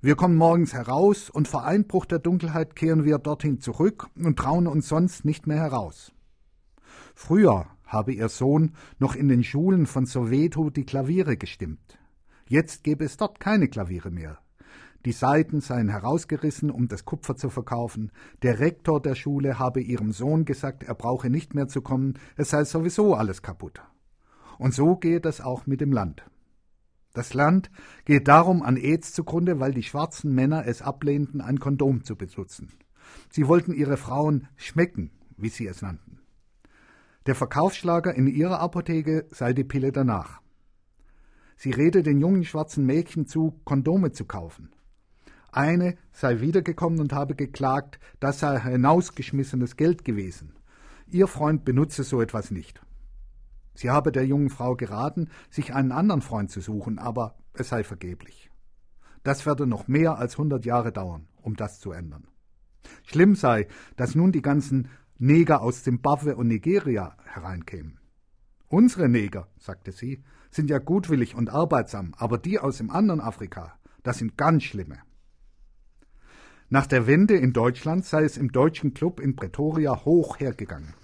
Wir 0.00 0.16
kommen 0.16 0.36
morgens 0.36 0.72
heraus 0.72 1.30
und 1.30 1.46
vor 1.46 1.64
Einbruch 1.64 2.06
der 2.06 2.18
Dunkelheit 2.18 2.74
kehren 2.74 3.04
wir 3.04 3.18
dorthin 3.18 3.60
zurück 3.60 4.08
und 4.16 4.38
trauen 4.38 4.66
uns 4.66 4.88
sonst 4.88 5.24
nicht 5.24 5.46
mehr 5.46 5.58
heraus. 5.58 6.12
Früher 7.14 7.66
habe 7.84 8.12
ihr 8.12 8.28
Sohn 8.28 8.74
noch 8.98 9.14
in 9.14 9.28
den 9.28 9.44
Schulen 9.44 9.86
von 9.86 10.06
Soweto 10.06 10.70
die 10.70 10.84
Klaviere 10.84 11.36
gestimmt. 11.36 11.98
Jetzt 12.48 12.84
gäbe 12.84 13.04
es 13.04 13.16
dort 13.16 13.40
keine 13.40 13.68
Klaviere 13.68 14.10
mehr. 14.10 14.38
Die 15.06 15.12
Saiten 15.12 15.60
seien 15.60 15.88
herausgerissen, 15.88 16.68
um 16.68 16.88
das 16.88 17.04
Kupfer 17.04 17.36
zu 17.36 17.48
verkaufen. 17.48 18.10
Der 18.42 18.58
Rektor 18.58 19.00
der 19.00 19.14
Schule 19.14 19.56
habe 19.56 19.80
ihrem 19.80 20.10
Sohn 20.10 20.44
gesagt, 20.44 20.82
er 20.82 20.96
brauche 20.96 21.30
nicht 21.30 21.54
mehr 21.54 21.68
zu 21.68 21.80
kommen, 21.80 22.14
es 22.34 22.50
sei 22.50 22.64
sowieso 22.64 23.14
alles 23.14 23.40
kaputt. 23.40 23.80
Und 24.58 24.74
so 24.74 24.96
gehe 24.96 25.20
das 25.20 25.40
auch 25.40 25.64
mit 25.64 25.80
dem 25.80 25.92
Land. 25.92 26.24
Das 27.14 27.34
Land 27.34 27.70
geht 28.04 28.26
darum 28.26 28.64
an 28.64 28.76
AIDS 28.76 29.12
zugrunde, 29.12 29.60
weil 29.60 29.72
die 29.72 29.84
schwarzen 29.84 30.34
Männer 30.34 30.66
es 30.66 30.82
ablehnten, 30.82 31.40
ein 31.40 31.60
Kondom 31.60 32.02
zu 32.02 32.16
benutzen. 32.16 32.72
Sie 33.30 33.46
wollten 33.46 33.74
ihre 33.74 33.98
Frauen 33.98 34.48
schmecken, 34.56 35.12
wie 35.36 35.50
sie 35.50 35.68
es 35.68 35.82
nannten. 35.82 36.18
Der 37.26 37.36
Verkaufsschlager 37.36 38.12
in 38.12 38.26
ihrer 38.26 38.58
Apotheke 38.58 39.28
sei 39.30 39.52
die 39.52 39.62
Pille 39.62 39.92
danach. 39.92 40.40
Sie 41.56 41.70
rede 41.70 42.02
den 42.02 42.18
jungen 42.18 42.44
schwarzen 42.44 42.84
Mädchen 42.84 43.28
zu, 43.28 43.60
Kondome 43.64 44.10
zu 44.10 44.24
kaufen. 44.24 44.72
Eine 45.56 45.96
sei 46.12 46.40
wiedergekommen 46.40 47.00
und 47.00 47.14
habe 47.14 47.34
geklagt, 47.34 47.98
das 48.20 48.40
sei 48.40 48.60
hinausgeschmissenes 48.60 49.76
Geld 49.76 50.04
gewesen. 50.04 50.52
Ihr 51.06 51.28
Freund 51.28 51.64
benutze 51.64 52.04
so 52.04 52.20
etwas 52.20 52.50
nicht. 52.50 52.82
Sie 53.72 53.88
habe 53.88 54.12
der 54.12 54.26
jungen 54.26 54.50
Frau 54.50 54.76
geraten, 54.76 55.30
sich 55.48 55.72
einen 55.72 55.92
anderen 55.92 56.20
Freund 56.20 56.50
zu 56.50 56.60
suchen, 56.60 56.98
aber 56.98 57.38
es 57.54 57.70
sei 57.70 57.84
vergeblich. 57.84 58.50
Das 59.22 59.46
werde 59.46 59.66
noch 59.66 59.88
mehr 59.88 60.18
als 60.18 60.36
hundert 60.36 60.66
Jahre 60.66 60.92
dauern, 60.92 61.26
um 61.40 61.56
das 61.56 61.80
zu 61.80 61.90
ändern. 61.90 62.28
Schlimm 63.04 63.34
sei, 63.34 63.66
dass 63.96 64.14
nun 64.14 64.32
die 64.32 64.42
ganzen 64.42 64.90
Neger 65.16 65.62
aus 65.62 65.84
Zimbabwe 65.84 66.36
und 66.36 66.48
Nigeria 66.48 67.16
hereinkämen. 67.24 67.98
Unsere 68.68 69.08
Neger, 69.08 69.48
sagte 69.56 69.92
sie, 69.92 70.22
sind 70.50 70.68
ja 70.68 70.80
gutwillig 70.80 71.34
und 71.34 71.48
arbeitsam, 71.48 72.12
aber 72.18 72.36
die 72.36 72.58
aus 72.58 72.76
dem 72.76 72.90
anderen 72.90 73.22
Afrika, 73.22 73.78
das 74.02 74.18
sind 74.18 74.36
ganz 74.36 74.62
schlimme. 74.64 74.98
Nach 76.68 76.86
der 76.86 77.06
Wende 77.06 77.36
in 77.36 77.52
Deutschland 77.52 78.04
sei 78.04 78.24
es 78.24 78.36
im 78.36 78.50
deutschen 78.50 78.92
Club 78.92 79.20
in 79.20 79.36
Pretoria 79.36 80.04
hoch 80.04 80.40
hergegangen. 80.40 80.94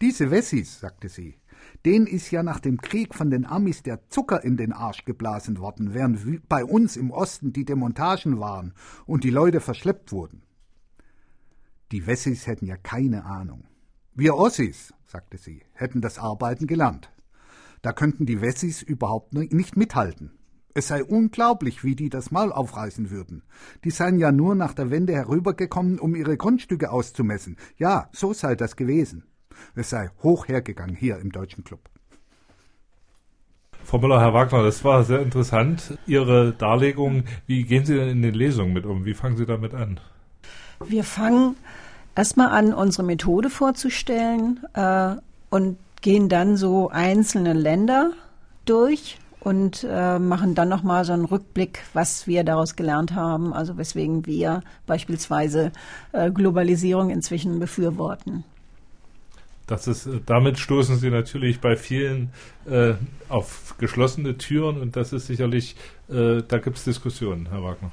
Diese 0.00 0.32
Wessis, 0.32 0.80
sagte 0.80 1.08
sie, 1.08 1.36
denen 1.84 2.08
ist 2.08 2.32
ja 2.32 2.42
nach 2.42 2.58
dem 2.58 2.80
Krieg 2.80 3.14
von 3.14 3.30
den 3.30 3.46
Amis 3.46 3.84
der 3.84 4.08
Zucker 4.08 4.42
in 4.42 4.56
den 4.56 4.72
Arsch 4.72 5.04
geblasen 5.04 5.58
worden, 5.58 5.94
während 5.94 6.48
bei 6.48 6.64
uns 6.64 6.96
im 6.96 7.12
Osten 7.12 7.52
die 7.52 7.64
Demontagen 7.64 8.40
waren 8.40 8.74
und 9.06 9.22
die 9.22 9.30
Leute 9.30 9.60
verschleppt 9.60 10.10
wurden. 10.10 10.42
Die 11.92 12.06
Wessis 12.08 12.48
hätten 12.48 12.66
ja 12.66 12.76
keine 12.76 13.26
Ahnung. 13.26 13.64
Wir 14.14 14.34
Ossis, 14.34 14.92
sagte 15.06 15.38
sie, 15.38 15.62
hätten 15.72 16.00
das 16.00 16.18
Arbeiten 16.18 16.66
gelernt. 16.66 17.10
Da 17.82 17.92
könnten 17.92 18.26
die 18.26 18.40
Wessis 18.40 18.82
überhaupt 18.82 19.34
nicht 19.34 19.76
mithalten. 19.76 20.32
Es 20.74 20.88
sei 20.88 21.04
unglaublich, 21.04 21.84
wie 21.84 21.94
die 21.94 22.08
das 22.08 22.32
Maul 22.32 22.52
aufreißen 22.52 23.10
würden. 23.10 23.44
Die 23.84 23.90
seien 23.90 24.18
ja 24.18 24.32
nur 24.32 24.56
nach 24.56 24.74
der 24.74 24.90
Wende 24.90 25.14
herübergekommen, 25.14 26.00
um 26.00 26.16
ihre 26.16 26.36
Grundstücke 26.36 26.90
auszumessen. 26.90 27.56
Ja, 27.78 28.08
so 28.12 28.32
sei 28.32 28.56
das 28.56 28.74
gewesen. 28.74 29.22
Es 29.76 29.90
sei 29.90 30.10
hoch 30.24 30.48
hergegangen 30.48 30.96
hier 30.96 31.18
im 31.18 31.30
Deutschen 31.30 31.62
Club. 31.62 31.80
Frau 33.84 33.98
Müller, 33.98 34.20
Herr 34.20 34.34
Wagner, 34.34 34.64
das 34.64 34.82
war 34.82 35.04
sehr 35.04 35.20
interessant. 35.20 35.96
Ihre 36.06 36.52
Darlegung, 36.52 37.24
wie 37.46 37.64
gehen 37.64 37.84
Sie 37.84 37.94
denn 37.94 38.08
in 38.08 38.22
den 38.22 38.34
Lesungen 38.34 38.72
mit 38.72 38.84
um? 38.84 39.04
Wie 39.04 39.14
fangen 39.14 39.36
Sie 39.36 39.46
damit 39.46 39.74
an? 39.74 40.00
Wir 40.84 41.04
fangen 41.04 41.54
erstmal 42.16 42.48
an, 42.48 42.74
unsere 42.74 43.04
Methode 43.04 43.50
vorzustellen 43.50 44.60
äh, 44.72 45.14
und 45.50 45.78
gehen 46.00 46.28
dann 46.28 46.56
so 46.56 46.88
einzelne 46.88 47.52
Länder 47.52 48.12
durch 48.64 49.18
und 49.44 49.86
äh, 49.88 50.18
machen 50.18 50.54
dann 50.54 50.68
nochmal 50.68 51.04
so 51.04 51.12
einen 51.12 51.26
Rückblick, 51.26 51.80
was 51.92 52.26
wir 52.26 52.44
daraus 52.44 52.76
gelernt 52.76 53.14
haben, 53.14 53.52
also 53.52 53.76
weswegen 53.76 54.26
wir 54.26 54.62
beispielsweise 54.86 55.70
äh, 56.12 56.30
Globalisierung 56.30 57.10
inzwischen 57.10 57.60
befürworten. 57.60 58.44
Das 59.66 59.86
ist, 59.86 60.06
äh, 60.06 60.20
damit 60.24 60.58
stoßen 60.58 60.96
Sie 60.96 61.10
natürlich 61.10 61.60
bei 61.60 61.76
vielen 61.76 62.30
äh, 62.66 62.94
auf 63.28 63.74
geschlossene 63.78 64.38
Türen 64.38 64.80
und 64.80 64.96
das 64.96 65.12
ist 65.12 65.26
sicherlich, 65.26 65.76
äh, 66.08 66.42
da 66.46 66.58
gibt 66.58 66.78
es 66.78 66.84
Diskussionen, 66.84 67.48
Herr 67.50 67.62
Wagner. 67.62 67.90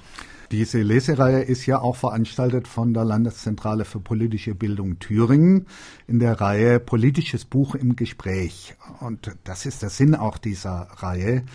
Diese 0.51 0.81
Lesereihe 0.81 1.43
ist 1.43 1.65
ja 1.65 1.79
auch 1.79 1.95
veranstaltet 1.95 2.67
von 2.67 2.93
der 2.93 3.05
Landeszentrale 3.05 3.85
für 3.85 4.01
politische 4.01 4.53
Bildung 4.53 4.99
Thüringen 4.99 5.65
in 6.07 6.19
der 6.19 6.41
Reihe 6.41 6.81
Politisches 6.81 7.45
Buch 7.45 7.73
im 7.73 7.95
Gespräch. 7.95 8.75
Und 8.99 9.31
das 9.45 9.65
ist 9.65 9.81
der 9.81 9.89
Sinn 9.89 10.13
auch 10.13 10.37
dieser 10.37 10.89
Reihe. 10.97 11.45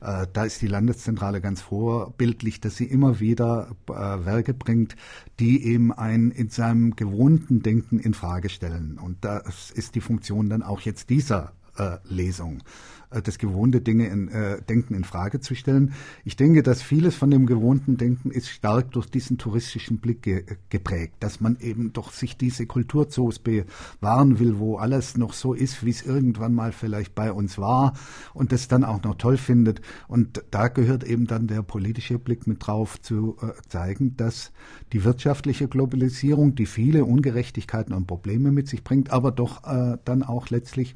Äh, 0.00 0.26
da 0.32 0.44
ist 0.44 0.62
die 0.62 0.68
Landeszentrale 0.68 1.42
ganz 1.42 1.60
vorbildlich, 1.60 2.58
dass 2.62 2.76
sie 2.76 2.86
immer 2.86 3.20
wieder 3.20 3.76
äh, 3.90 3.92
Werke 3.92 4.54
bringt, 4.54 4.96
die 5.38 5.62
eben 5.62 5.92
ein 5.92 6.30
in 6.30 6.48
seinem 6.48 6.96
gewohnten 6.96 7.60
Denken 7.60 7.98
in 7.98 8.14
Frage 8.14 8.48
stellen. 8.48 8.98
Und 8.98 9.22
das 9.22 9.70
ist 9.70 9.94
die 9.94 10.00
Funktion 10.00 10.48
dann 10.48 10.62
auch 10.62 10.80
jetzt 10.80 11.10
dieser 11.10 11.52
äh, 11.76 11.98
Lesung. 12.04 12.62
Äh, 13.10 13.22
das 13.22 13.38
gewohnte 13.38 13.80
Dinge 13.80 14.06
in, 14.06 14.28
äh, 14.28 14.60
Denken 14.62 14.94
in 14.94 15.04
Frage 15.04 15.40
zu 15.40 15.54
stellen. 15.54 15.92
Ich 16.24 16.36
denke, 16.36 16.62
dass 16.62 16.82
vieles 16.82 17.14
von 17.14 17.30
dem 17.30 17.46
gewohnten 17.46 17.96
Denken 17.96 18.30
ist 18.30 18.48
stark 18.48 18.92
durch 18.92 19.06
diesen 19.06 19.38
touristischen 19.38 19.98
Blick 19.98 20.22
ge 20.22 20.44
geprägt, 20.70 21.14
dass 21.20 21.40
man 21.40 21.56
eben 21.60 21.92
doch 21.92 22.12
sich 22.12 22.36
diese 22.36 22.66
Kulturzoos 22.66 23.38
bewahren 23.38 24.38
will, 24.38 24.58
wo 24.58 24.76
alles 24.76 25.16
noch 25.16 25.32
so 25.32 25.54
ist, 25.54 25.84
wie 25.84 25.90
es 25.90 26.02
irgendwann 26.02 26.54
mal 26.54 26.72
vielleicht 26.72 27.14
bei 27.14 27.32
uns 27.32 27.58
war 27.58 27.94
und 28.34 28.52
das 28.52 28.68
dann 28.68 28.84
auch 28.84 29.02
noch 29.02 29.16
toll 29.16 29.36
findet. 29.36 29.80
Und 30.08 30.44
da 30.50 30.68
gehört 30.68 31.04
eben 31.04 31.26
dann 31.26 31.46
der 31.46 31.62
politische 31.62 32.18
Blick 32.18 32.46
mit 32.46 32.66
drauf 32.66 33.00
zu 33.00 33.36
äh, 33.40 33.52
zeigen, 33.68 34.16
dass 34.16 34.52
die 34.92 35.04
wirtschaftliche 35.04 35.68
Globalisierung, 35.68 36.54
die 36.54 36.66
viele 36.66 37.04
Ungerechtigkeiten 37.04 37.94
und 37.94 38.06
Probleme 38.06 38.52
mit 38.52 38.68
sich 38.68 38.84
bringt, 38.84 39.10
aber 39.10 39.30
doch 39.32 39.64
äh, 39.64 39.98
dann 40.04 40.22
auch 40.22 40.50
letztlich 40.50 40.94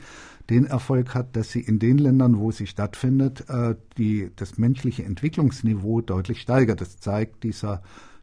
den 0.51 0.67
Erfolg 0.67 1.15
hat, 1.15 1.37
dass 1.37 1.51
sie 1.51 1.61
in 1.61 1.79
den 1.79 1.99
Ländern, 2.01 2.39
wo 2.39 2.51
sie 2.51 2.67
stattfindet, 2.67 3.49
äh, 3.49 3.75
die, 3.97 4.31
das 4.37 4.59
menschliche 4.59 5.05
Entwicklungsniveau 5.05 6.01
deutlich 6.01 6.41
steigert. 6.41 6.81
Das 6.81 6.99
zeigt 6.99 7.45
dieser 7.45 7.83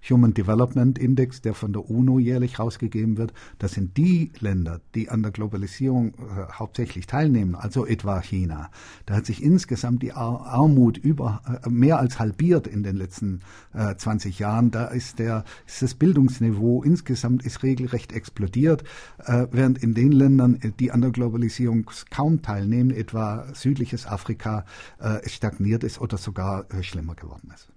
Human 0.09 0.33
Development 0.33 0.97
Index, 0.97 1.41
der 1.41 1.53
von 1.53 1.73
der 1.73 1.89
UNO 1.89 2.19
jährlich 2.19 2.59
rausgegeben 2.59 3.17
wird. 3.17 3.33
Das 3.59 3.73
sind 3.73 3.97
die 3.97 4.31
Länder, 4.39 4.81
die 4.95 5.09
an 5.09 5.23
der 5.23 5.31
Globalisierung 5.31 6.09
äh, 6.09 6.51
hauptsächlich 6.53 7.07
teilnehmen, 7.07 7.55
also 7.55 7.85
etwa 7.85 8.21
China. 8.21 8.69
Da 9.05 9.15
hat 9.15 9.25
sich 9.25 9.43
insgesamt 9.43 10.03
die 10.03 10.13
Ar 10.13 10.45
Armut 10.45 10.97
über 10.97 11.41
äh, 11.63 11.69
mehr 11.69 11.99
als 11.99 12.19
halbiert 12.19 12.67
in 12.67 12.83
den 12.83 12.95
letzten 12.95 13.41
äh, 13.73 13.95
20 13.95 14.39
Jahren. 14.39 14.71
Da 14.71 14.85
ist 14.85 15.19
der 15.19 15.43
ist 15.65 15.81
das 15.81 15.93
Bildungsniveau 15.95 16.83
insgesamt 16.83 17.43
ist 17.43 17.63
regelrecht 17.63 18.11
explodiert, 18.11 18.83
äh, 19.25 19.47
während 19.51 19.81
in 19.83 19.93
den 19.93 20.11
Ländern, 20.11 20.55
äh, 20.61 20.71
die 20.79 20.91
an 20.91 21.01
der 21.01 21.11
Globalisierung 21.11 21.89
kaum 22.09 22.41
teilnehmen, 22.41 22.91
etwa 22.91 23.45
südliches 23.53 24.05
Afrika, 24.05 24.65
äh, 24.99 25.27
stagniert 25.27 25.83
ist 25.83 25.99
oder 25.99 26.17
sogar 26.17 26.65
schlimmer 26.81 27.15
geworden 27.15 27.51
ist. 27.53 27.69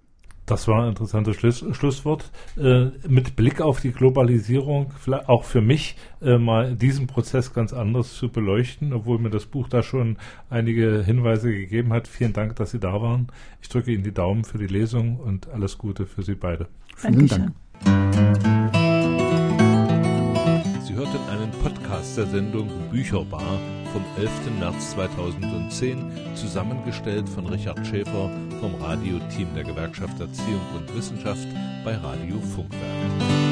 Das 0.51 0.67
war 0.67 0.83
ein 0.83 0.89
interessantes 0.89 1.37
Schluss, 1.37 1.63
Schlusswort. 1.71 2.29
Äh, 2.57 2.87
mit 3.07 3.37
Blick 3.37 3.61
auf 3.61 3.79
die 3.79 3.93
Globalisierung, 3.93 4.91
auch 5.27 5.45
für 5.45 5.61
mich 5.61 5.95
äh, 6.21 6.37
mal 6.37 6.75
diesen 6.75 7.07
Prozess 7.07 7.53
ganz 7.53 7.71
anders 7.71 8.15
zu 8.15 8.27
beleuchten, 8.27 8.91
obwohl 8.91 9.17
mir 9.17 9.29
das 9.29 9.45
Buch 9.45 9.69
da 9.69 9.81
schon 9.81 10.17
einige 10.49 11.03
Hinweise 11.05 11.53
gegeben 11.53 11.93
hat. 11.93 12.05
Vielen 12.05 12.33
Dank, 12.33 12.57
dass 12.57 12.71
Sie 12.71 12.79
da 12.79 13.01
waren. 13.01 13.27
Ich 13.61 13.69
drücke 13.69 13.93
Ihnen 13.93 14.03
die 14.03 14.13
Daumen 14.13 14.43
für 14.43 14.57
die 14.57 14.67
Lesung 14.67 15.21
und 15.21 15.47
alles 15.47 15.77
Gute 15.77 16.05
für 16.05 16.21
Sie 16.21 16.35
beide. 16.35 16.67
Vielen 16.97 17.27
Dank. 17.27 18.75
Sie 20.91 20.97
hörten 20.97 21.29
einen 21.29 21.51
Podcast 21.51 22.17
der 22.17 22.27
Sendung 22.27 22.67
Bücherbar 22.91 23.57
vom 23.93 24.03
11. 24.17 24.29
März 24.59 24.91
2010, 24.91 26.11
zusammengestellt 26.35 27.29
von 27.29 27.47
Richard 27.47 27.87
Schäfer 27.87 28.29
vom 28.59 28.75
Radioteam 28.75 29.47
der 29.55 29.63
Gewerkschaft 29.63 30.19
Erziehung 30.19 30.59
und 30.75 30.93
Wissenschaft 30.93 31.47
bei 31.85 31.95
Radio 31.95 32.41
Funkwerk. 32.41 33.50